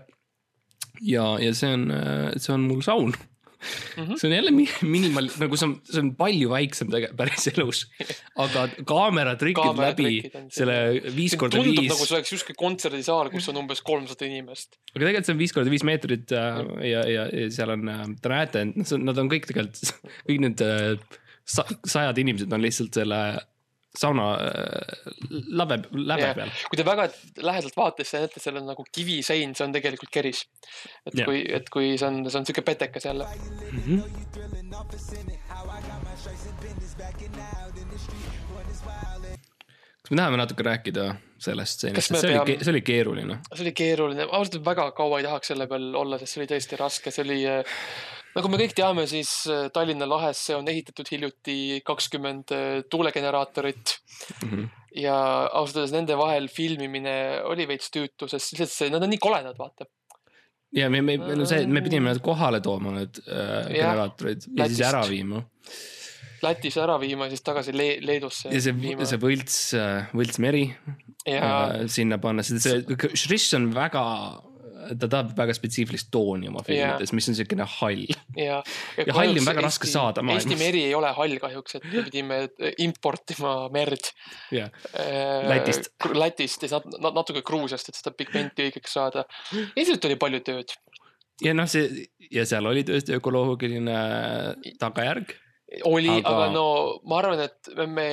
[1.01, 1.89] ja, ja see on,
[2.37, 3.13] see on mul saun
[3.59, 4.03] mm.
[4.03, 4.17] -hmm.
[4.17, 7.81] see on jälle mi- minimal, nagu see on, see on palju väiksem tegelikult päris elus.
[8.35, 10.77] aga kaameratrikid läbi Kaameratrikid on selle
[11.15, 14.79] viis korda tundub viis nagu see oleks justkui kontserdisaal, kus on umbes kolmsada inimest.
[14.95, 17.89] aga tegelikult see on viis korda viis meetrit äh, ja, ja, ja seal on,
[18.21, 19.95] te näete, et nad on kõik tegelikult,
[20.29, 23.23] kõik need äh, sa, sajad inimesed on lihtsalt selle
[23.99, 24.93] sauna äh,
[25.29, 26.35] läve, läve Jah.
[26.37, 26.51] peal.
[26.71, 27.07] kui te väga
[27.45, 30.45] lähedalt vaatate, siis te näete, seal on nagu kivisein, see on tegelikult keris.
[31.05, 31.27] et Jah.
[31.27, 33.27] kui, et kui see on, see on siuke petekas jälle.
[40.09, 41.09] kas me tahame natuke rääkida
[41.39, 43.41] sellest stseenist, see oli peame-, see oli keeruline.
[43.53, 46.49] see oli keeruline, ausalt öeldes väga kaua ei tahaks selle peal olla, sest see oli
[46.53, 47.77] tõesti raske, see oli äh,
[48.35, 53.95] nagu me kõik teame, siis äh, Tallinna lahesse on ehitatud hiljuti kakskümmend äh, tuulegeneraatorit
[54.43, 54.65] Mhm.
[54.99, 55.15] ja
[55.55, 57.13] ausalt öeldes nende vahel filmimine
[57.47, 59.85] oli veits tüütu, sest lihtsalt see, nad on nii koledad, vaata.
[60.75, 64.81] ja me, me, no see, me pidime need kohale tooma, need äh, generaatorid ja siis
[64.81, 64.83] Lätist.
[64.89, 65.43] ära viima.
[66.43, 68.75] Lätis ära viima ja siis tagasi Le Leedusse ja see,
[69.11, 69.57] see võlts,
[70.15, 70.65] võlts meri
[71.27, 72.83] ja äh, sinna panna, see, see,
[73.15, 74.03] Shrish on väga,
[74.99, 78.05] ta tahab väga spetsiifilist tooni oma filmides, mis on siukene hall.
[78.37, 78.61] ja.
[78.97, 80.45] Ja halli on väga raske saada maailmas.
[80.45, 82.39] Eesti meri ei ole hall kahjuks, et me pidime
[82.85, 84.11] importima merd
[84.53, 84.69] äh,
[85.49, 85.91] Lätist.
[86.13, 89.25] Lätist ja nat- nat- natuke Gruusiast, et seda pigmenti õigeks saada.
[89.75, 90.73] ilmselt oli palju tööd.
[91.43, 93.99] ja noh, see ja seal oli tõesti ökoloogiline
[94.79, 95.35] tagajärg.
[95.85, 96.65] oli, Aga- aga no
[97.09, 98.07] ma arvan, et me,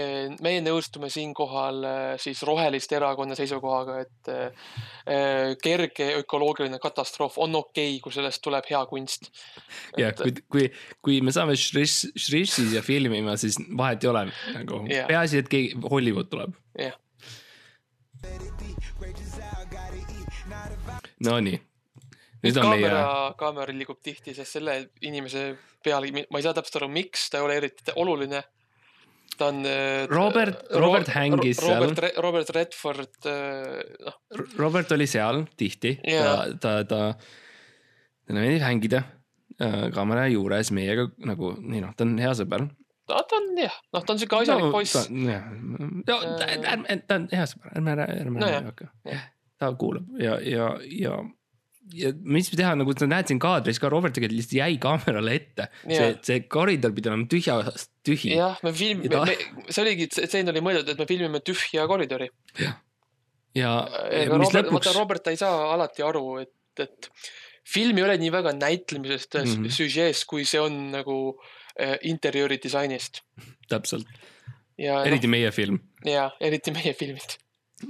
[0.44, 7.94] meie nõustume siinkohal äh, siis Roheliste erakonna seisukohaga, et äh, kerge ökoloogiline katastroof on okei
[7.96, 9.30] okay,, kui sellest tuleb hea kunst.
[10.00, 10.68] ja kui, kui,
[11.04, 14.26] kui me saame Shrish, Shrishis ja filmima, siis vahet ei ole
[14.58, 15.08] nagu Jah.
[15.08, 16.54] peaasi, et keegi Hollywood tuleb.
[16.78, 16.98] jah,
[21.24, 21.56] Nonii,
[22.46, 25.48] nüüd on kaamera meie,, kaamera liigub tihti, sest selle inimese
[25.85, 28.42] peale, ma ei saa täpselt aru, miks ta ei ole eriti oluline.
[29.37, 29.59] ta on.
[30.09, 31.82] Robert- Robert hängis seal.
[31.82, 33.26] Robert, Robert Redford,
[34.06, 34.16] noh,
[34.56, 36.46] Robert oli seal tihti Jaa.
[36.56, 37.00] ta, ta, ta,
[38.26, 39.02] talle meeldib hängida
[39.61, 42.64] äh, kaamera juures meiega nagu, nii noh, ta on hea sõber.
[43.06, 44.96] ta on jah, noh, ta on siuke asjalik poiss.
[45.04, 48.64] ärme, ta on hea sõber, ärme ärme No jah.
[48.70, 49.26] hakka Jah..
[49.61, 51.18] ta kuulab ja, ja, ja,
[51.94, 55.68] ja mis teha, nagu sa näed siin kaadris ka, Robert tegelikult lihtsalt jäi kaamerale ette.
[55.85, 58.35] see Jah., see koridor pidi olema tühjast tühi.
[58.37, 61.87] jah, me film- Ja, ta- see oligi, see stseen oli mõeldud, et me filmime tühja
[61.90, 62.29] koridori.
[62.59, 62.72] ja,
[63.55, 63.72] ja
[64.11, 67.11] ega mis Robert, lõpuks vaata, Robert ei saa alati aru, et, et
[67.66, 69.77] film ei ole nii väga näitlemisest ja mm -hmm.
[69.79, 71.38] süžeest, kui see on nagu
[71.81, 73.22] äh, interjööri disainist.
[73.68, 74.07] täpselt,
[74.79, 77.38] ja noh, eriti meie film ja eriti meie filmid.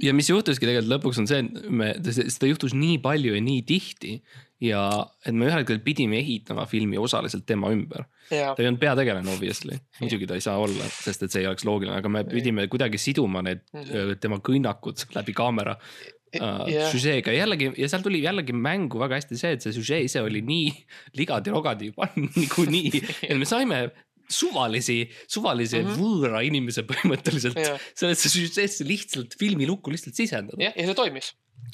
[0.03, 3.61] Ja mis juhtuski tegelikult lõpuks on see, et me, seda juhtus nii palju ja nii
[3.67, 4.17] tihti
[4.63, 4.81] ja
[5.25, 8.07] et me ühel hetkel pidime ehitama filmi osaliselt tema ümber.
[8.27, 11.63] ta ei olnud peategelane obviously, muidugi ta ei saa olla, sest et see ei oleks
[11.67, 13.91] loogiline, aga me pidime kuidagi siduma need Mhm.
[13.95, 19.21] öö, tema kõnnakud läbi kaamera uh, jah, süžeega jällegi ja seal tuli jällegi mängu väga
[19.21, 20.73] hästi see, et see süžee ise oli nii
[21.21, 21.93] ligadi-rogadi
[22.35, 23.85] niikuinii, et me saime
[24.29, 25.89] suvalisi, suvalise mm.
[25.89, 26.01] -hmm.
[26.01, 27.79] võõra inimese põhimõtteliselt Jah.
[27.95, 30.59] sellesse süžeesse lihtsalt filmilukku lihtsalt sisendada.
[30.61, 31.31] jah, ja see toimis,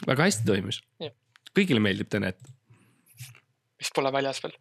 [0.08, 1.16] väga hästi toimis Jah..
[1.58, 2.40] kõigile meeldib Tenet.
[3.82, 4.56] mis pole väljas veel.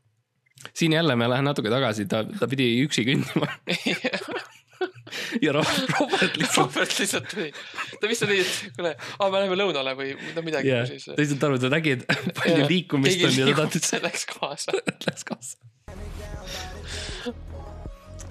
[0.73, 3.51] siin jälle ma lähen natuke tagasi, ta, ta pidi üksi kõndima
[5.45, 7.53] ja Robert, lihtsalt Robert lihtsalt tuli,
[8.01, 11.47] ta vist oli, et kuule, aa, me läheme lõunale või no midagi yeah, ta lihtsalt
[11.49, 12.07] arvas, ta nägi, et
[12.41, 14.77] palju liikumist on ja ta tahtis, läks kaasa.
[15.09, 15.57] läks kaasa.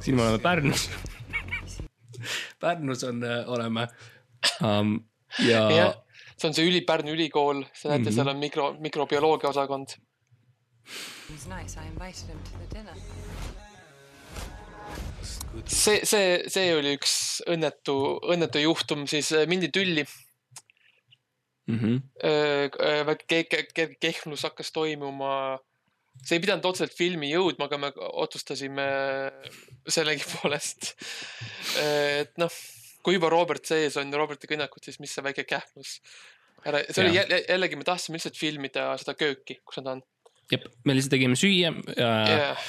[0.02, 0.90] Siin me oleme Pärnus.
[2.60, 3.88] Pärnus on, oleme
[4.62, 5.00] um,
[5.40, 5.96] ja jah,
[6.38, 8.08] see on see üli, Pärnu ülikool, sa näete mm.
[8.08, 8.16] -hmm.
[8.16, 9.88] seal on mikro, mikrobioloogia osakond.
[9.90, 11.80] It was nice.
[11.80, 12.96] I invited him to the dinner.
[15.66, 17.14] see, see, see oli üks
[17.50, 17.96] õnnetu,
[18.34, 20.06] õnnetu juhtum, siis äh, mindi tülli.
[21.68, 22.02] mm -hmm.
[23.06, 25.60] väike ke- kerge kehvlus hakkas toimuma.
[26.22, 28.86] See ei pidanud otseselt filmi jõudma, aga me otsustasime
[29.90, 30.92] sellegipoolest,
[31.82, 32.60] et noh,
[33.02, 35.98] kui juba Robert sees on, Roberti kõnnakud, siis mis see väike kähmlus.
[36.66, 37.24] ära, see oli Jah.
[37.24, 40.04] jälle, jällegi me tahtsime lihtsalt filmida seda kööki, kus nad on
[40.52, 42.68] jep, me lihtsalt tegime süüa ja yeah..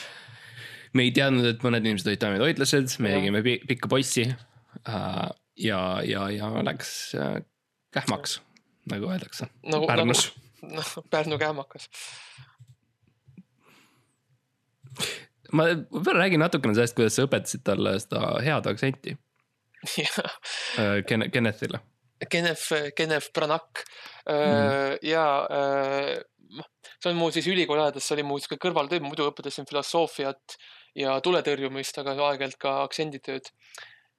[0.97, 3.21] me ei teadnud, et mõned inimesed olid taimetoitlased, me Jah.
[3.21, 5.29] tegime pi- pikka poissi uh,.
[5.61, 7.37] ja, ja, ja läks uh,
[7.93, 8.39] kähmaks,
[8.93, 10.31] nagu öeldakse nagu, Pärnus.
[10.31, 11.89] nagu noh, Pärnu kähmakas.
[15.53, 21.83] Ma võib-olla räägin natukene sellest, kuidas sa õpetasid talle seda head aktsenti uh, Ken-, Kennethile.
[22.31, 23.83] Kenneth, Kenneth Branagh
[24.31, 25.01] mm.
[25.03, 26.21] ja äh,
[27.03, 30.57] see on mu siis ülikooli ajades, see oli mu sihuke kõrvaltöö, ma muidu õpetasin filosoofiat
[30.99, 33.51] ja tuletõrjumist, aga aeg-ajalt ka aktsenditööd.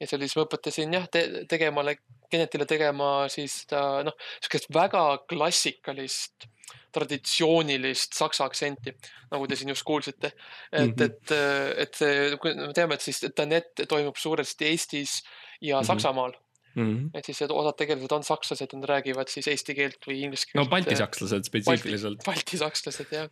[0.02, 1.86] ja seal siis ma õpetasin jah te, tegema,
[2.32, 6.50] Kennethile tegema siis seda noh, sihukest väga klassikalist
[6.94, 8.94] traditsioonilist saksa aktsenti,
[9.32, 10.32] nagu te siin just kuulsite.
[10.72, 11.04] et mm, -hmm.
[11.06, 11.32] et,
[11.78, 15.24] et see, me teame, et siis Danette toimub suuresti Eestis
[15.62, 15.88] ja mm -hmm.
[15.88, 16.34] Saksamaal.
[16.76, 17.12] -hmm.
[17.14, 20.62] et siis osad tegelased on sakslased, nad räägivad siis eesti keelt või inglise keelt.
[20.62, 22.24] no baltisakslased spetsiifiliselt.
[22.26, 23.30] baltisakslased jah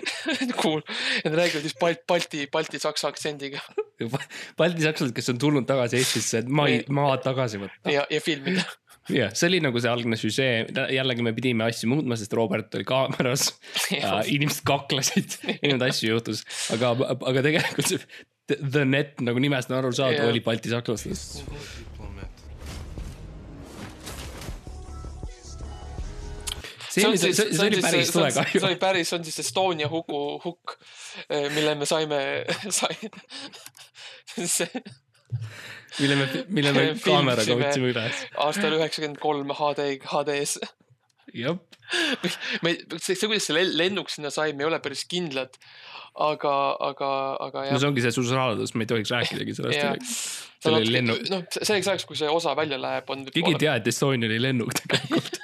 [0.62, 0.82] cool,
[1.24, 3.62] nad räägivad siis Balt-, Balti, Balti-saksa aktsendiga
[4.58, 7.92] baltisakslased, kes on tulnud tagasi Eestisse, et maa, maad tagasi võtta.
[7.92, 8.64] ja, ja filmida.
[9.20, 10.52] jah, see oli nagu see algne süžee,
[10.96, 13.50] jällegi me pidime asju muutma, sest Robert oli kaameras.
[14.34, 16.44] inimesed kaklesid, erinevaid asju juhtus,
[16.74, 18.06] aga, aga tegelikult see
[18.44, 21.38] The- Net nagu nimest on aru saada oli baltisakslastest.
[26.94, 28.64] See oli, see, see, see oli päris see tulekahju.
[28.70, 30.76] oli päris, see on siis Estonia huku, hukk,
[31.54, 32.20] mille me saime,
[32.80, 32.94] sai.
[34.34, 34.84] see
[36.00, 38.22] mille me, mille me kaameraga võtsime üles.
[38.46, 40.58] aastal üheksakümmend kolm HD, HD-s.
[41.34, 41.58] jah,
[42.64, 45.58] me, see, see, kuidas see len- lennuk sinna sai, me ei ole päris kindlad.
[46.14, 46.54] aga,
[46.90, 47.08] aga,
[47.48, 50.20] aga no jah see ongi see suur saladus, me ei tohiks rääkidagi sellest.
[50.62, 53.26] see oli lennuk, noh, selleks ajaks, kui see osa välja läheb, on.
[53.30, 55.42] keegi ei tea, et Estonia oli lennuk tegelikult.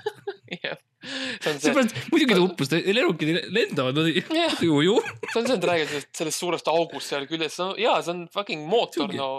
[0.60, 1.00] jah, see on see,
[1.40, 4.25] seepärast muidugi ta uppus, lennukid lendavad, nad ei
[4.66, 4.99] ju, ju.
[5.31, 8.27] see on see, et räägid sellest, sellest suurest august seal küljes, no jaa, see on
[8.35, 9.31] fucking mootor, no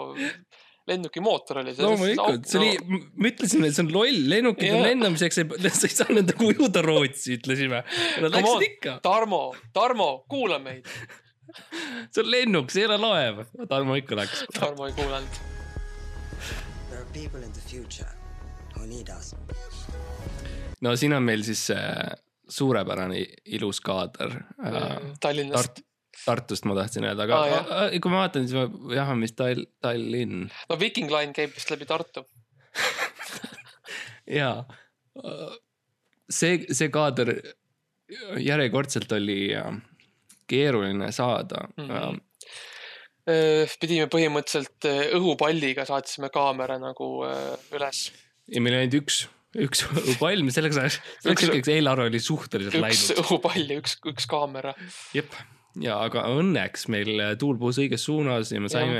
[0.88, 1.86] lennuki mootor oli see.
[1.86, 4.88] loomulikult, see oli, me ütlesime, et see on loll, lennukid on Jah.
[4.90, 7.84] lendamiseks, sa ei saa nende ujuda Rootsi, ütlesime.
[8.24, 9.44] Nad läksid ikka, Tarmo,
[9.76, 10.88] Tarmo, kuula meid.
[12.12, 13.44] see on lennuk, see ei ole laev.
[13.68, 14.44] Tarmo ikka läks.
[14.58, 15.40] Tarmo ei kuulanud.
[16.90, 18.10] There are people in the future
[18.74, 19.34] who need us.
[20.82, 21.86] No siin on meil siis see
[22.52, 23.22] suurepärane
[23.56, 24.76] ilus kaader äh,.
[25.22, 25.86] Tallinnast Tart-,
[26.24, 30.46] Tartust ma tahtsin öelda, aga ah, kui ma vaatan, siis ma, jah, mis Tall-, Tallinn
[30.68, 32.26] no Viking Line käib vist läbi Tartu.
[34.40, 34.52] ja
[36.30, 37.34] see, see kaader
[38.40, 39.72] järjekordselt oli äh,
[40.50, 41.88] keeruline saada mm.
[41.88, 42.20] -hmm.
[43.80, 48.10] pidime põhimõtteliselt äh, õhupalliga saatsime kaamera nagu äh, üles.
[48.48, 49.24] ja meil oli ainult üks,
[49.60, 49.84] üks
[50.20, 53.24] pall, mis selleks ajaks, selleks Üks- hetkeks eelarve oli suhteliselt üks läinud.
[53.24, 54.72] õhupall ja üks, üks kaamera.
[55.16, 55.34] jep,
[55.80, 58.98] ja aga õnneks meil tuul puhus õiges suunas ja me saime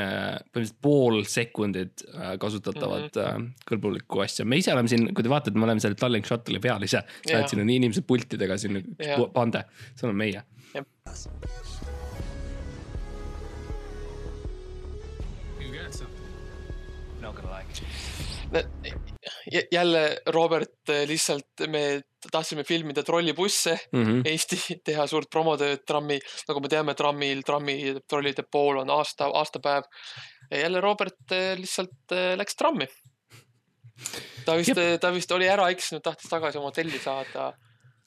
[0.53, 3.67] põhimõtteliselt pool sekundit äh, kasutatavat mm -hmm.
[3.69, 4.45] kõlbulikku asja.
[4.45, 7.39] me ise oleme siin, kui te vaatate, me oleme selle Tallink Shuttle'i peal ise, Jah.
[7.41, 10.43] näed, siin on inimesed pultidega siin üks pande, see oleme meie.
[17.23, 17.71] Not gonna like
[18.53, 19.12] it.
[19.73, 24.23] Jälle Robert äh, lihtsalt, me tahtsime filmida trollibusse Mm -hmm.
[24.25, 29.85] Eesti, teha suurt promotööd trammi, nagu me teame, trammil, trammi trollide pool on aasta, aastapäev.
[30.51, 32.87] ja jälle Robert äh, lihtsalt äh, läks trammi.
[34.45, 37.53] ta vist, ta vist oli ära eksinud, tahtis tagasi oma hotelli saada.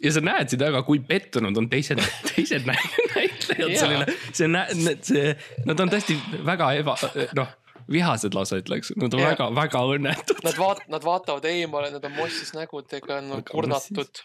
[0.03, 1.99] ja sa näed siin taga, kui pettunud on teised,
[2.35, 3.79] teised nä- näitlejad Jaa.
[3.79, 6.97] selline, see see, nad on tõesti väga eba,
[7.35, 7.47] noh,
[7.91, 9.33] vihased lausa ütleks, nad on Jaa.
[9.33, 10.41] väga, väga õnnetud.
[10.45, 14.23] Nad vaat-, nad vaatavad eemale, nad on mossis nägudega, nad on Väga kurnatud.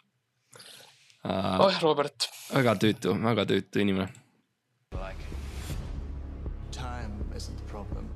[1.20, 4.08] Uh, oh Robert, väga tüütu, väga tüütu inimene.
[4.96, 5.28] Like.
[6.72, 8.08] Time isn't the problem.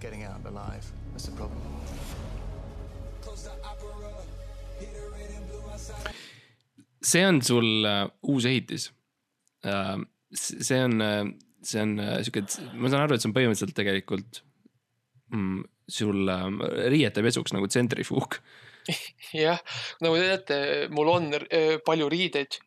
[0.00, 1.76] Getting out alive is the problem.
[7.06, 8.88] see on sul uh, uus ehitis
[9.62, 10.00] uh,.
[10.32, 11.28] see on uh,,
[11.62, 12.42] see on uh, siuke,
[12.74, 14.42] ma saan aru, et see on põhimõtteliselt tegelikult
[15.32, 16.46] mm, sul uh,
[16.90, 18.38] riiete pesuks nagu tsentrifuug.
[19.34, 19.58] jah,
[20.04, 20.58] nagu te teate,
[20.94, 22.58] mul on äh, palju riideid.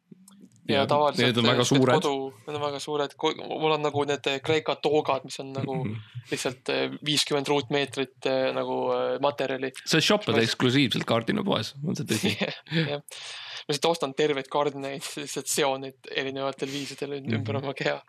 [0.69, 1.25] ja tavaliselt.
[1.25, 2.03] need on väga suured.
[2.45, 3.13] need on väga suured,
[3.49, 5.95] mul on nagu need Kreeka toogad, mis on nagu Mhm.
[6.31, 9.71] lihtsalt äh, viiskümmend ruutmeetrit äh, nagu äh, materjali.
[9.85, 12.35] sa shop'ad eksklusiivselt kardinapoes, on see tõsi?
[12.91, 17.63] jah, ma lihtsalt ostan terveid kardineid, lihtsalt seon neid erinevatel viisidel üm- ümber Mhm.
[17.65, 18.01] oma keha.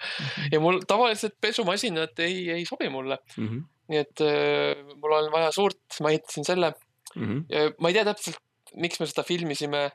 [0.52, 5.50] ja mul tavaliselt pesumasinad ei, ei sobi mulle, Mhm, nii et äh, mul on vaja
[5.54, 6.74] suurt, ma ehitasin selle.
[7.16, 7.74] mhm.
[7.82, 8.40] ma ei tea täpselt,
[8.78, 9.88] miks me seda filmisime.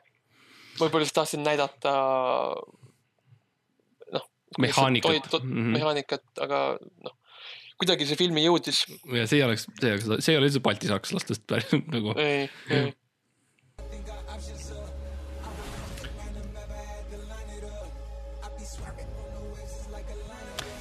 [0.76, 1.92] võib-olla lihtsalt tahtsin näidata
[4.12, 4.26] noh.
[4.60, 5.38] Mehaanikat.
[5.40, 5.72] Mhm.
[5.78, 6.60] mehaanikat, aga
[7.04, 7.16] noh,
[7.80, 8.84] kuidagi see filmi jõudis.
[9.12, 12.14] ja see ei oleks, see oleks, see ei ole üldse baltisakslastest päris nagu.
[12.20, 12.92] ei, ei,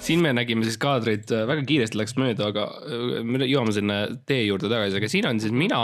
[0.06, 4.44] siin me nägime siis kaadreid, väga kiiresti läks mööda, aga äh, me jõuame sinna tee
[4.46, 5.82] juurde tagasi, aga siin on siis mina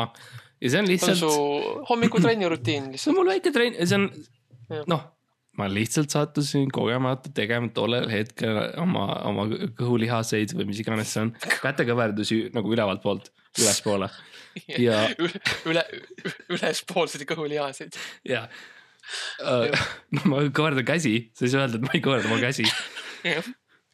[0.62, 1.32] ja see on see on lihtsalt su,
[1.90, 3.18] hommikutrenni rutiin see on lihtsalt.
[3.18, 5.06] mul väike trenn, see on noh,
[5.60, 11.34] ma lihtsalt sattusin kogemata tegema tollel hetkel oma, oma kõhulihaseid või mis iganes see on,
[11.66, 14.10] kätekõverdusi nagu ülevalt poolt ülespoole
[14.88, 15.06] ja,
[15.70, 15.84] üle,
[16.52, 17.98] ülespoolseid kõhulihaseid.
[18.30, 18.46] ja
[19.42, 22.68] no ma kõverdan käsi, sa ei saa öelda, et ma ei kõverda oma käsi.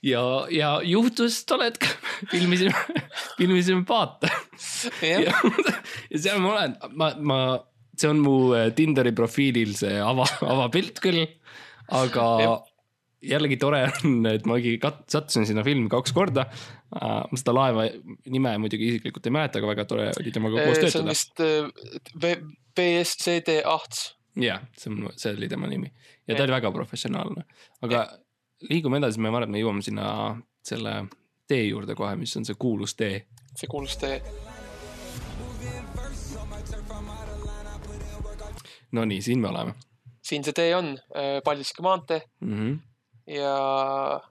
[0.08, 0.22] Ja,
[0.54, 1.90] ja juhtus tol hetkel,
[2.32, 2.74] filmisime,
[3.40, 4.30] filmisime paate
[5.04, 5.42] ja, jah,
[6.14, 7.40] ja seal ma olen, ma, ma,
[7.98, 11.24] see on mu äh, Tinderi profiilil see ava, avapilt küll,
[11.98, 12.60] aga Jah.
[13.34, 16.46] jällegi tore on, et ma kat- sattusin sinna filmi kaks korda.
[16.94, 17.88] ma seda laeva
[18.32, 21.18] nime muidugi isiklikult ei mäleta, aga väga tore oli temaga koos see on töötada.
[21.18, 22.46] vist äh,
[22.78, 24.06] VSCD Ahts.
[24.40, 26.46] jah, see on, see oli tema nimi ja ta Jah.
[26.46, 27.44] oli väga professionaalne,
[27.84, 28.06] aga
[28.70, 30.08] liigume edasi, me arvan, et me jõuame sinna
[30.66, 31.08] selle
[31.48, 33.26] tee juurde kohe, mis on see kuulus tee.
[33.56, 34.22] see kuulus tee.
[38.92, 39.74] Nonii, siin me oleme
[40.28, 40.96] siin see tee on,
[41.44, 42.54] Paldiski maantee mm.
[42.58, 42.78] -hmm.
[43.36, 44.22] ja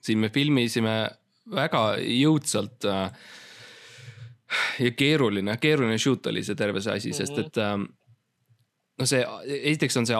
[0.00, 0.96] siin me filmisime
[1.54, 3.12] väga jõudsalt äh,
[4.86, 7.16] ja keeruline, keeruline shoot oli see terve see asi mm, -hmm.
[7.16, 7.78] sest et äh,
[8.98, 9.24] no see,
[9.72, 10.16] esiteks on see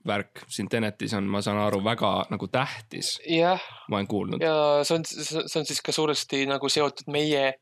[0.00, 4.42] ajavärk siin Tenetis on, ma saan aru, väga nagu tähtis, jah, ma olen kuulnud.
[4.42, 7.54] ja see on, see on siis ka suuresti nagu seotud meie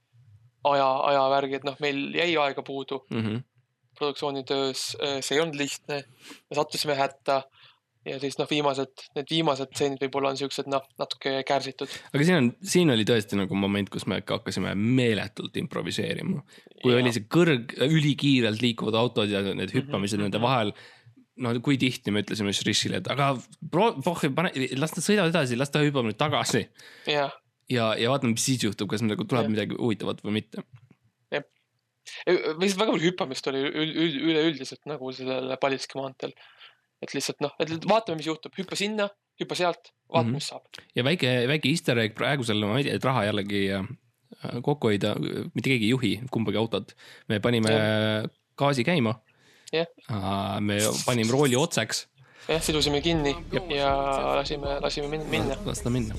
[0.64, 3.42] aja, ajavärgi, et noh, meil jäi aega puudu Mm -hmm.
[3.98, 6.02] produktsioonitöös, see ei olnud lihtne,
[6.50, 7.42] me sattusime hätta
[8.06, 11.90] ja siis noh, viimased, need viimased stseenid võib-olla on siuksed noh, natuke kärsitud.
[12.12, 16.42] aga siin on, siin oli tõesti nagu moment, kus me ikka hakkasime meeletult improviseerima.
[16.82, 17.00] kui Ja.
[17.02, 20.72] oli see kõrg, ülikiirelt liikuvad autod ja need hüppamised nende vahel.
[21.42, 23.32] No kui tihti me ütlesime Shrishile, et aga
[23.72, 26.64] pro-, pohh, pane, las nad sõidavad edasi, las ta hüppab nüüd tagasi
[27.08, 27.34] jah,
[27.72, 29.52] ja, ja vaatame, mis siis juhtub, kas nagu tuleb Jah.
[29.54, 30.64] midagi huvitavat või mitte.
[32.08, 36.32] lihtsalt väga palju hüppamist oli üld- üld- üleüldiselt nagu sellel Paldiski maanteel.
[37.02, 39.06] et lihtsalt noh, et vaatame, mis juhtub, hüppa sinna,
[39.38, 40.34] hüppa sealt, vaatame mm, -hmm.
[40.40, 40.82] mis saab.
[40.96, 43.86] ja väike, väike easter egg praegusel, ma ei tea, et raha jällegi äh,
[44.62, 45.14] kokku hoida,
[45.54, 46.96] mitte keegi ei juhi kumbagi autot.
[47.28, 47.70] me panime
[48.58, 49.20] gaasi käima.
[49.72, 49.86] Jah.
[50.64, 52.06] me panime rooli otseks,
[52.48, 53.34] jah, sidusime kinni
[53.76, 53.90] ja
[54.38, 55.56] lasime, lasime min- minna.
[55.66, 56.14] las ta minna.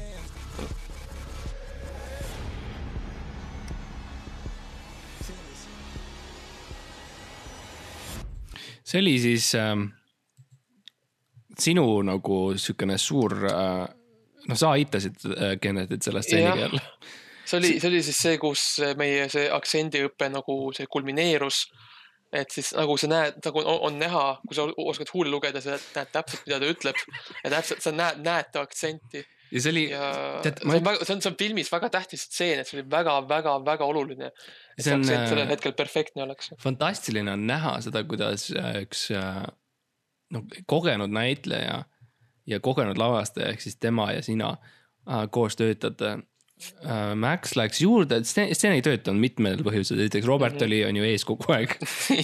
[8.84, 9.84] see oli siis ähm,
[11.60, 13.86] sinu nagu siukene suur äh,,
[14.50, 16.82] noh, sa aitasid äh, Kennetit selle stseeniga jälle.
[17.46, 18.64] see oli, see oli siis see, kus
[18.98, 21.66] meie see aktsendiõpe nagu see kulmineerus.
[22.34, 25.78] Et siis nagu sa näed, nagu on, on näha, kui sa oskad huuli lugeda, sa
[25.78, 27.04] näed täpselt, mida ta ütleb
[27.44, 29.86] ja täpselt sa näed, näed ta aktsenti ja see oli,
[30.44, 32.80] tead, see ma- on väga, see on, see on filmis väga tähtis stseen, et see
[32.80, 34.32] oli väga-väga-väga oluline.
[34.78, 36.54] See on, äh, sellel hetkel perfektne oleks.
[36.62, 39.46] fantastiline on näha seda, kuidas äh, üks äh,
[40.36, 41.84] noh, kogenud näitleja
[42.50, 44.56] ja kogenud lavastaja ehk siis tema ja sina
[45.34, 46.20] koos töötate.
[47.16, 50.68] Max läks juurde, stseen ei töötanud mitmel põhjusel, esiteks Robert mm -hmm.
[50.68, 51.76] oli, on ju ees kogu aeg.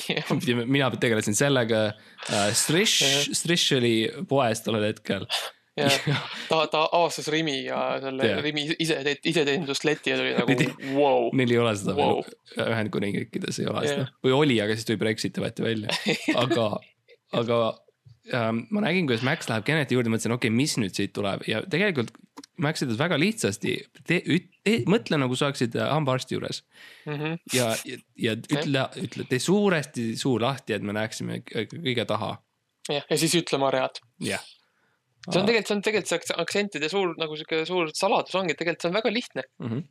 [0.75, 1.85] mina tegelesin sellega
[2.29, 5.23] äh,, Strish, Strish oli poes tollel hetkel.
[5.79, 5.89] ja
[6.49, 8.41] ta, ta avastas Rimi ja selle Jah.
[8.43, 11.29] Rimi ise, iseteenindust leti ja tuli nagu wow..
[11.35, 12.21] Neil ei ole seda Wow.
[12.23, 14.05] veel, Ühendkuningriikides ei ole Jah.
[14.05, 15.97] seda või oli, aga siis tuli Brexit ja võeti välja,
[16.43, 16.69] aga,
[17.35, 17.59] aga
[18.33, 21.61] ma nägin, kuidas Max läheb Kenneti juurde, mõtlesin, okei okay,, mis nüüd siit tuleb ja
[21.69, 22.13] tegelikult
[22.57, 23.75] Max ütles väga lihtsasti,
[24.87, 26.63] mõtle nagu sa oleksid äh, hambaarsti juures
[27.05, 27.37] Mm -hmm.
[27.53, 32.37] ja, ja, ja ütle, ütle, tee suuresti suu lahti, et me näeksime k- kõige taha.
[32.89, 33.99] jah, ja siis ütle Mariad.
[34.19, 34.41] jah.
[35.29, 38.57] see on tegelikult, see on tegelikult see aktsentide suur nagu sihuke suur saladus ongi, et
[38.57, 39.43] tegelikult see on väga lihtne.
[39.59, 39.83] Mhm.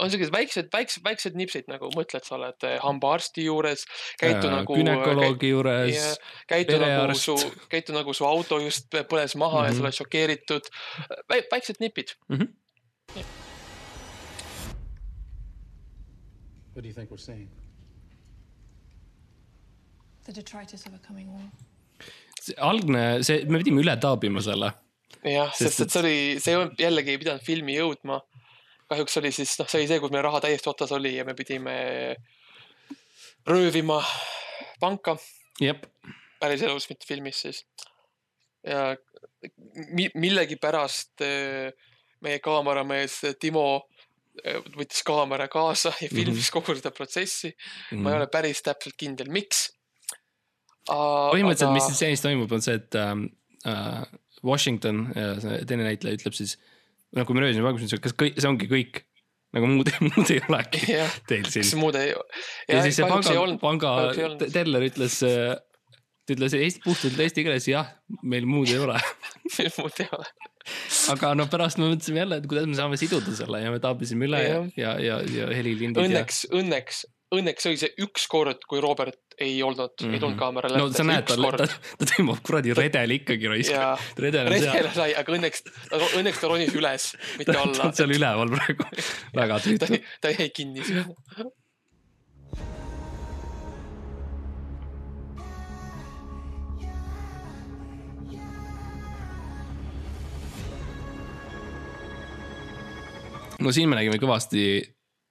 [0.00, 3.84] On siuksed väiksed, väiksed, väiksed nipsid nagu mõtled, sa oled eh, hambaarsti juures,
[4.20, 4.76] käitu nagu.
[4.80, 6.16] günekoloogi juures,
[6.48, 7.36] käitu nagu su,
[7.72, 9.66] käitu nagu su auto just põles maha mm -hmm.
[9.66, 9.78] ja Mhm.
[9.78, 10.64] sa oled šokeeritud.
[11.52, 12.16] väiksed nipid.
[16.74, 17.48] What do you think we're seeing?
[20.24, 21.42] The detritus of a coming war.
[22.58, 24.72] algne, see, me pidime üle taabima selle.
[25.24, 28.20] jah, Sest sest et see oli, see ei olnud jällegi ei pidanud filmi jõudma.
[28.90, 31.34] Kahjuks oli siis noh, see oli see, kus meil raha täiesti otsas oli ja me
[31.38, 31.74] pidime
[33.48, 34.00] röövima
[34.80, 35.16] panka
[36.40, 37.64] päriselus, mitte filmis siis.
[38.66, 38.96] ja
[39.94, 41.72] mi- millegipärast eh,
[42.24, 43.66] meie kaameramees Timo
[44.44, 47.52] eh, võttis kaamera kaasa ja filmis kogu seda protsessi.
[47.96, 49.68] ma ei ole päris täpselt kindel, miks.
[50.88, 53.28] põhimõtteliselt, mis siin stseenis toimub, on see, et ähm,
[53.68, 54.02] äh,
[54.44, 55.10] Washington,
[55.68, 56.56] teine näitleja ütleb siis,
[57.16, 59.02] noh, kui me ütles, et kas kõik, see ongi kõik.
[59.56, 61.74] nagu muud, muud ei olegi jah, teil siin kas.
[61.80, 62.12] muud ei.
[62.70, 63.94] ja siis see panga, panga
[64.54, 65.18] teller ütles,
[66.30, 67.88] ta ütles Eesti, puhtalt eesti keeles, jah,
[68.22, 68.98] meil muud ei ole.
[69.80, 70.28] muud ei ole.
[71.14, 74.28] aga no pärast me mõtlesime jälle, et kuidas me saame siduda selle ja me taabisime
[74.28, 77.02] üle ja ja, ja, ja ja õnneks, õnneks,
[77.34, 80.14] õnneks oli see üks kord, kui Robert ei olnud mm, -hmm.
[80.14, 80.40] ei tulnud Mhm.
[80.40, 81.66] kaamera no sa näed, ta, ta,
[81.98, 85.64] ta tõmbab kuradi redeli ikkagi raisk redel on seal, sai, aga õnneks,
[86.20, 87.96] õnneks ta ronis üles, mitte ta alla on.
[87.96, 88.84] seal üleval praegu.
[89.40, 91.06] väga ta tüütu., ta jäi kinni sinna.
[103.60, 104.64] no siin me nägime kõvasti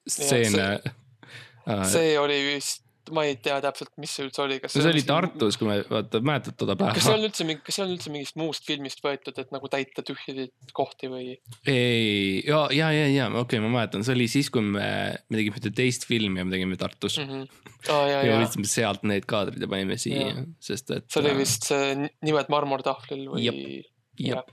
[0.10, 0.68] stseene.
[0.86, 2.84] see, see oli vist,
[3.16, 6.22] ma ei tea täpselt, mis see üldse oli, kas see oli Tartus, kui me, vaata,
[6.26, 7.18] mäletad toda kas see päeva?
[7.18, 10.74] on üldse mingi, kas see on üldse mingist muust filmist võetud, et nagu täita tühjasid
[10.78, 11.34] kohti või?
[11.70, 14.90] ei, ja, ja, ja, ja okei okay,, ma mäletan, see oli siis, kui me,
[15.30, 17.34] me tegime ühte teist filmi ja me tegime Tartus mm.
[17.34, 17.76] -hmm.
[17.96, 20.34] aa ja, ja võtsime sealt need kaadrid ja panime siia
[20.64, 21.10] sest et.
[21.10, 24.44] see oli vist see ni- nimed marmortahvlil või jah,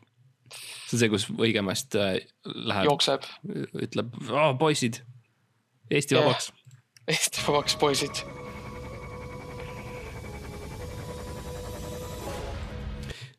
[0.87, 3.27] see on see, kus Õigemast äh, läheb, jookseb
[3.83, 4.15] ütleb,
[4.61, 5.03] poisid,
[5.91, 6.51] Eesti vabaks.
[7.13, 8.25] Eesti vabaks poisid.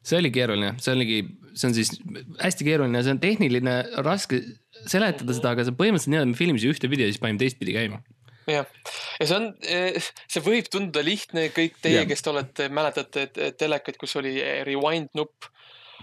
[0.08, 1.18] See oli keeruline, see oligi,
[1.58, 1.90] see on siis
[2.40, 3.74] hästi keeruline, see on tehniline,
[4.06, 4.40] raske
[4.88, 8.00] seletada seda, aga see põhimõtteliselt nii-öelda me filmisime ühtepidi ja siis panime teistpidi käima.
[8.48, 8.66] jah,
[9.20, 9.50] ja see on,
[10.32, 14.38] see võib tunduda lihtne, kõik teie kes te olete, mäletate et- et telekat, kus oli
[14.40, 15.50] eh, rewind nupp.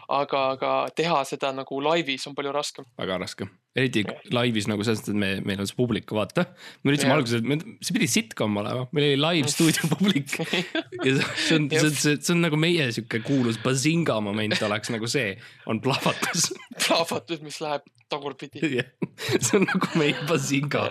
[0.08, 2.84] aga, aga teha seda nagu laivis on palju raskem.
[2.98, 4.04] väga raske, eriti
[4.34, 6.46] laivis nagu selles mõttes, et me, meil on see publik, vaata.
[6.82, 7.42] me üritasime alguses,
[7.82, 10.36] see pidi sitcom olema, meil oli live stuudio publik.
[11.06, 14.94] ja see on, see on, see see on nagu meie sihuke kuulus bazinga moment oleks
[14.94, 15.34] nagu see,
[15.70, 16.52] on plahvatus.
[16.86, 18.84] plahvatus, mis läheb tagurpidi.
[19.44, 20.86] see on nagu meie bazinga.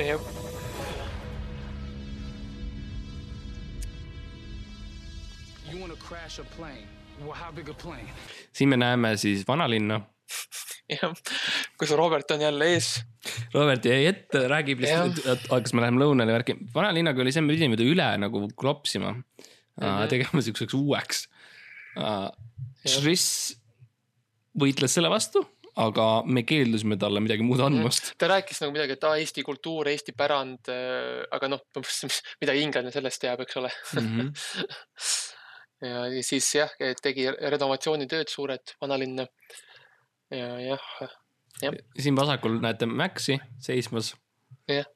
[0.00, 0.32] jah,
[5.72, 6.88] You want to crash a plane?
[7.20, 8.08] Well, how big a plane?
[8.52, 10.00] siin me näeme siis vanalinna.
[11.78, 12.90] Kus Robert on jälle ees.
[13.54, 16.56] Robert jäi ette, räägib lihtsalt, et kas me läheme lõunale värki.
[16.74, 19.24] vanalinnaga oli see, me pidime ta üle nagu klopsima mm.
[19.80, 20.06] -hmm.
[20.10, 21.26] tegema siukseks uueks.
[22.88, 23.56] Shriss
[24.58, 25.42] võitles selle vastu,
[25.80, 28.12] aga me keeldusime talle midagi muud andmast.
[28.18, 30.72] ta rääkis nagu midagi, et aa, Eesti kultuur, Eesti pärand,
[31.32, 31.62] aga noh,
[32.42, 33.70] mida inglane sellest teab, eks ole.
[34.00, 34.32] Mhm.
[35.86, 36.72] ja ja siis jah,
[37.02, 39.28] tegi renovatsioonitööd suured vanalinna.
[40.32, 40.88] Ja jah,
[41.62, 44.14] jah, siin vasakul näete Maxi seismas.
[44.68, 44.86] jah,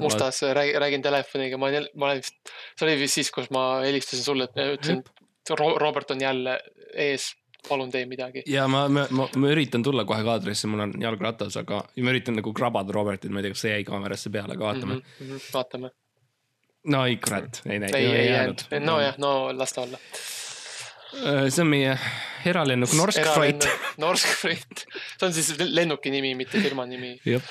[0.00, 4.24] mustas räägin, räägin telefoniga, ma olen, ma olen see oli vist siis, kus ma helistasin
[4.24, 6.58] sulle, et ütlesin, et Ro- Robert on jälle
[6.94, 7.28] ees,
[7.68, 8.42] palun tee midagi.
[8.46, 12.14] ja ma, ma, ma, ma üritan tulla kohe kaadrisse, mul on jalg ratas, aga ma
[12.14, 15.04] üritan nagu krabada Robertit, ma ei tea, kas see jäi kaamerasse peale, aga vaatame mm.
[15.20, 15.30] mm.
[15.30, 15.52] -hmm.
[15.54, 15.92] vaatame.
[16.94, 17.94] no ei kurat, ei näi-.
[17.96, 19.98] ei, ei jäänud, nojah, no las ta olla.
[21.50, 21.94] See on meie
[22.46, 23.68] eralennuk Norsk Freight.
[24.02, 24.84] Norsk Freight,
[25.16, 27.16] see on siis lennuki nimi, mitte firma nimi.
[27.26, 27.42] jah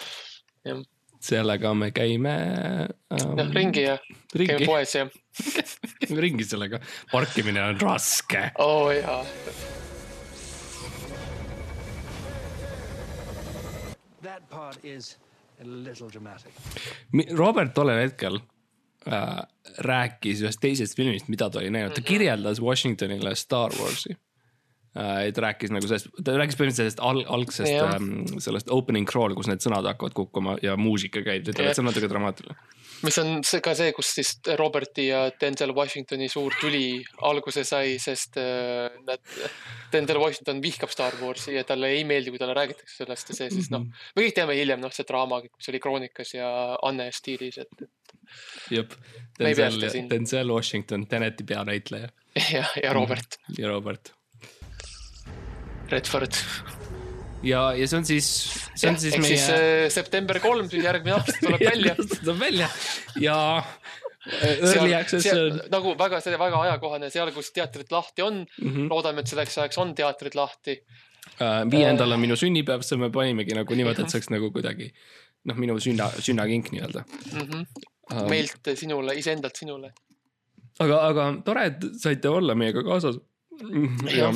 [0.65, 0.79] Jah.,
[1.25, 2.31] sellega me käime
[3.13, 3.95] ähm, noh, ringi ja
[4.37, 5.05] ringi käime, poes ja,
[6.25, 6.79] ringi sellega,
[7.11, 8.51] parkimine on raske.
[8.61, 9.21] oo jaa.
[14.21, 15.17] That part is
[15.61, 16.53] a little dramatic.
[17.37, 18.39] Robert tollel hetkel
[19.07, 19.41] äh,
[19.85, 24.15] rääkis ühest teisest filmist, mida ta oli näinud, ta kirjeldas Washingtonile Star Warsi
[24.95, 25.33] äh,.
[25.33, 27.95] ta rääkis nagu sellest, ta rääkis põhimõtteliselt sellest al algsest Jah.
[27.97, 31.83] ähm, sellest opening crawl, kus need sõnad hakkavad kukkuma ja muusika käib, ütleb, et see
[31.83, 32.55] on natuke dramaatiline.
[33.03, 37.97] mis on see ka see, kus siis Roberti ja Denzel Washingtoni suur tüli alguse sai,
[38.01, 39.35] sest äh, nad,
[39.91, 43.51] Denzel Washington vihkab Star Warsi ja talle ei meeldi, kui talle räägitakse sellest ja see
[43.57, 43.83] siis noh,
[44.15, 46.49] me kõik teame hiljem noh, see draama, mis oli Kroonikas ja
[46.87, 47.89] Anne stiilis, et
[48.71, 48.93] jep,
[49.39, 52.09] Denzel Denzel Washington, Teneti peanäitleja
[52.51, 54.13] ja, ja Robert ja Robert.
[55.89, 56.33] Redford.
[57.43, 58.29] ja, ja see on siis,
[58.73, 61.95] see on jah, siis meie siis äh, september kolm, siis järgmine aasta tuleb välja.
[62.23, 62.69] tuleb välja
[63.21, 68.41] ja äh, early access on nagu väga, see väga ajakohane seal, kus teatrid lahti on
[68.43, 68.69] mm.
[68.69, 68.87] Mhm.
[68.91, 70.79] loodame, et selleks ajaks on teatrid lahti.
[71.37, 74.91] äh, viiendal on minu sünnipäev, siis me panimegi nagu niimoodi, et see oleks nagu kuidagi
[75.45, 77.45] noh, minu sünna, sünnakink nii-öelda mm.
[77.45, 77.91] -hmm.
[78.13, 78.25] um,.
[78.29, 79.93] meilt sinule, iseendalt sinule.
[80.79, 83.19] aga, aga tore, et saite olla meiega kaasas.
[84.11, 84.31] ja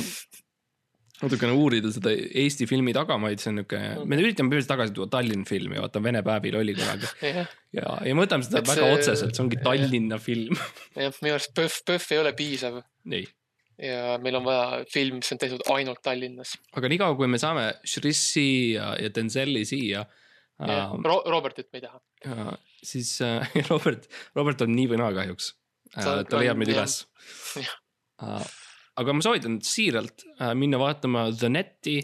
[1.20, 5.44] natukene uurida seda Eesti filmi tagamaid, see on niuke, me üritame põhimõtteliselt tagasi tuua Tallinna
[5.48, 8.94] filmi, vaata Vene päevil oli kunagi jah, ja, ja me võtame seda Et väga see-
[8.96, 10.56] otseselt, see ongi Tallinna film.
[10.96, 12.80] jah, minu arust PÖFF, PÖFF ei ole piisav
[13.12, 13.26] ei,
[13.90, 16.54] ja meil on vaja film, mis on tehtud ainult Tallinnas.
[16.80, 18.48] aga niikaua, kui me saame Shrissi
[18.78, 20.06] ja, ja Denzeli siia
[20.60, 22.56] Ro Robertit me ei taha.
[22.82, 25.52] Siis äh, Robert, Robert on nii või naa kahjuks
[25.96, 26.40] äh, Ta-.
[26.40, 27.02] leiab meid üles
[27.60, 28.46] äh,.
[29.00, 31.98] aga ma soovitan siiralt äh, minna vaatama The Netti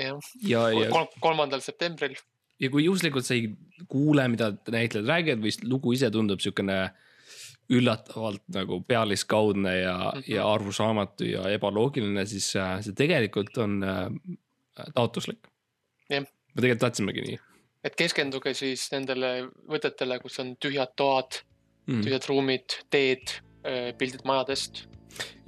[0.00, 2.16] jah, ja, ja, kolmandal septembril.
[2.62, 3.50] ja kui juhuslikult sa ei
[3.90, 6.78] kuule, mida näitlejad räägivad või lugu ise tundub siukene
[7.72, 10.28] üllatavalt nagu pealiskaudne ja mm, -hmm.
[10.34, 15.48] ja arusaamatu ja ebaloogiline, siis äh, see tegelikult on äh, taotluslik.
[16.10, 16.26] Me
[16.60, 17.38] tegelikult tahtsimegi nii
[17.84, 21.40] et keskenduge siis nendele võtetele, kus on tühjad toad,
[21.90, 22.04] mm..
[22.06, 23.38] tühjad ruumid, teed,
[24.00, 24.84] pildid majadest.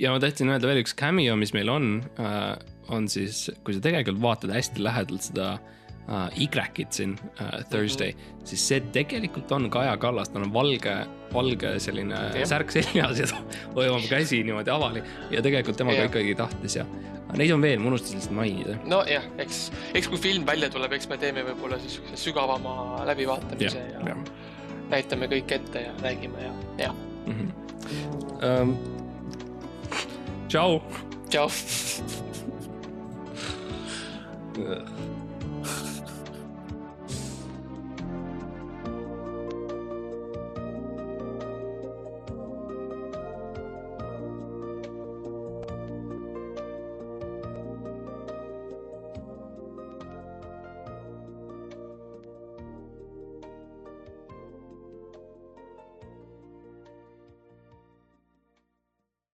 [0.00, 1.88] ja ma tahtsin öelda veel üks cameo, mis meil on
[2.20, 2.52] äh,,
[2.92, 5.72] on siis, kui sa tegelikult vaatad hästi lähedalt seda äh,
[6.06, 8.46] Y-it siin äh, Thursday mm, -hmm.
[8.46, 10.94] siis see tegelikult on Kaja Kallas, tal on valge,
[11.32, 12.46] valge selline yeah.
[12.48, 13.42] särk seljas ja ta
[13.74, 16.10] hoiab käsi niimoodi avali ja tegelikult tema ka Jah.
[16.10, 16.86] ikkagi tahtis ja
[17.36, 18.78] neid on veel, ma unustasin lihtsalt mainida.
[18.84, 23.78] nojah, eks, eks kui film välja tuleb, eks me teeme võib-olla siis sihukese sügavama läbivaatamise
[23.78, 24.16] ja, jah ja
[24.90, 26.94] näitame kõik ette ja räägime ja, jah.
[27.26, 27.34] mm.
[27.34, 27.50] -hmm.
[28.62, 28.76] um,
[30.48, 30.82] tšau.
[31.28, 31.50] tšau.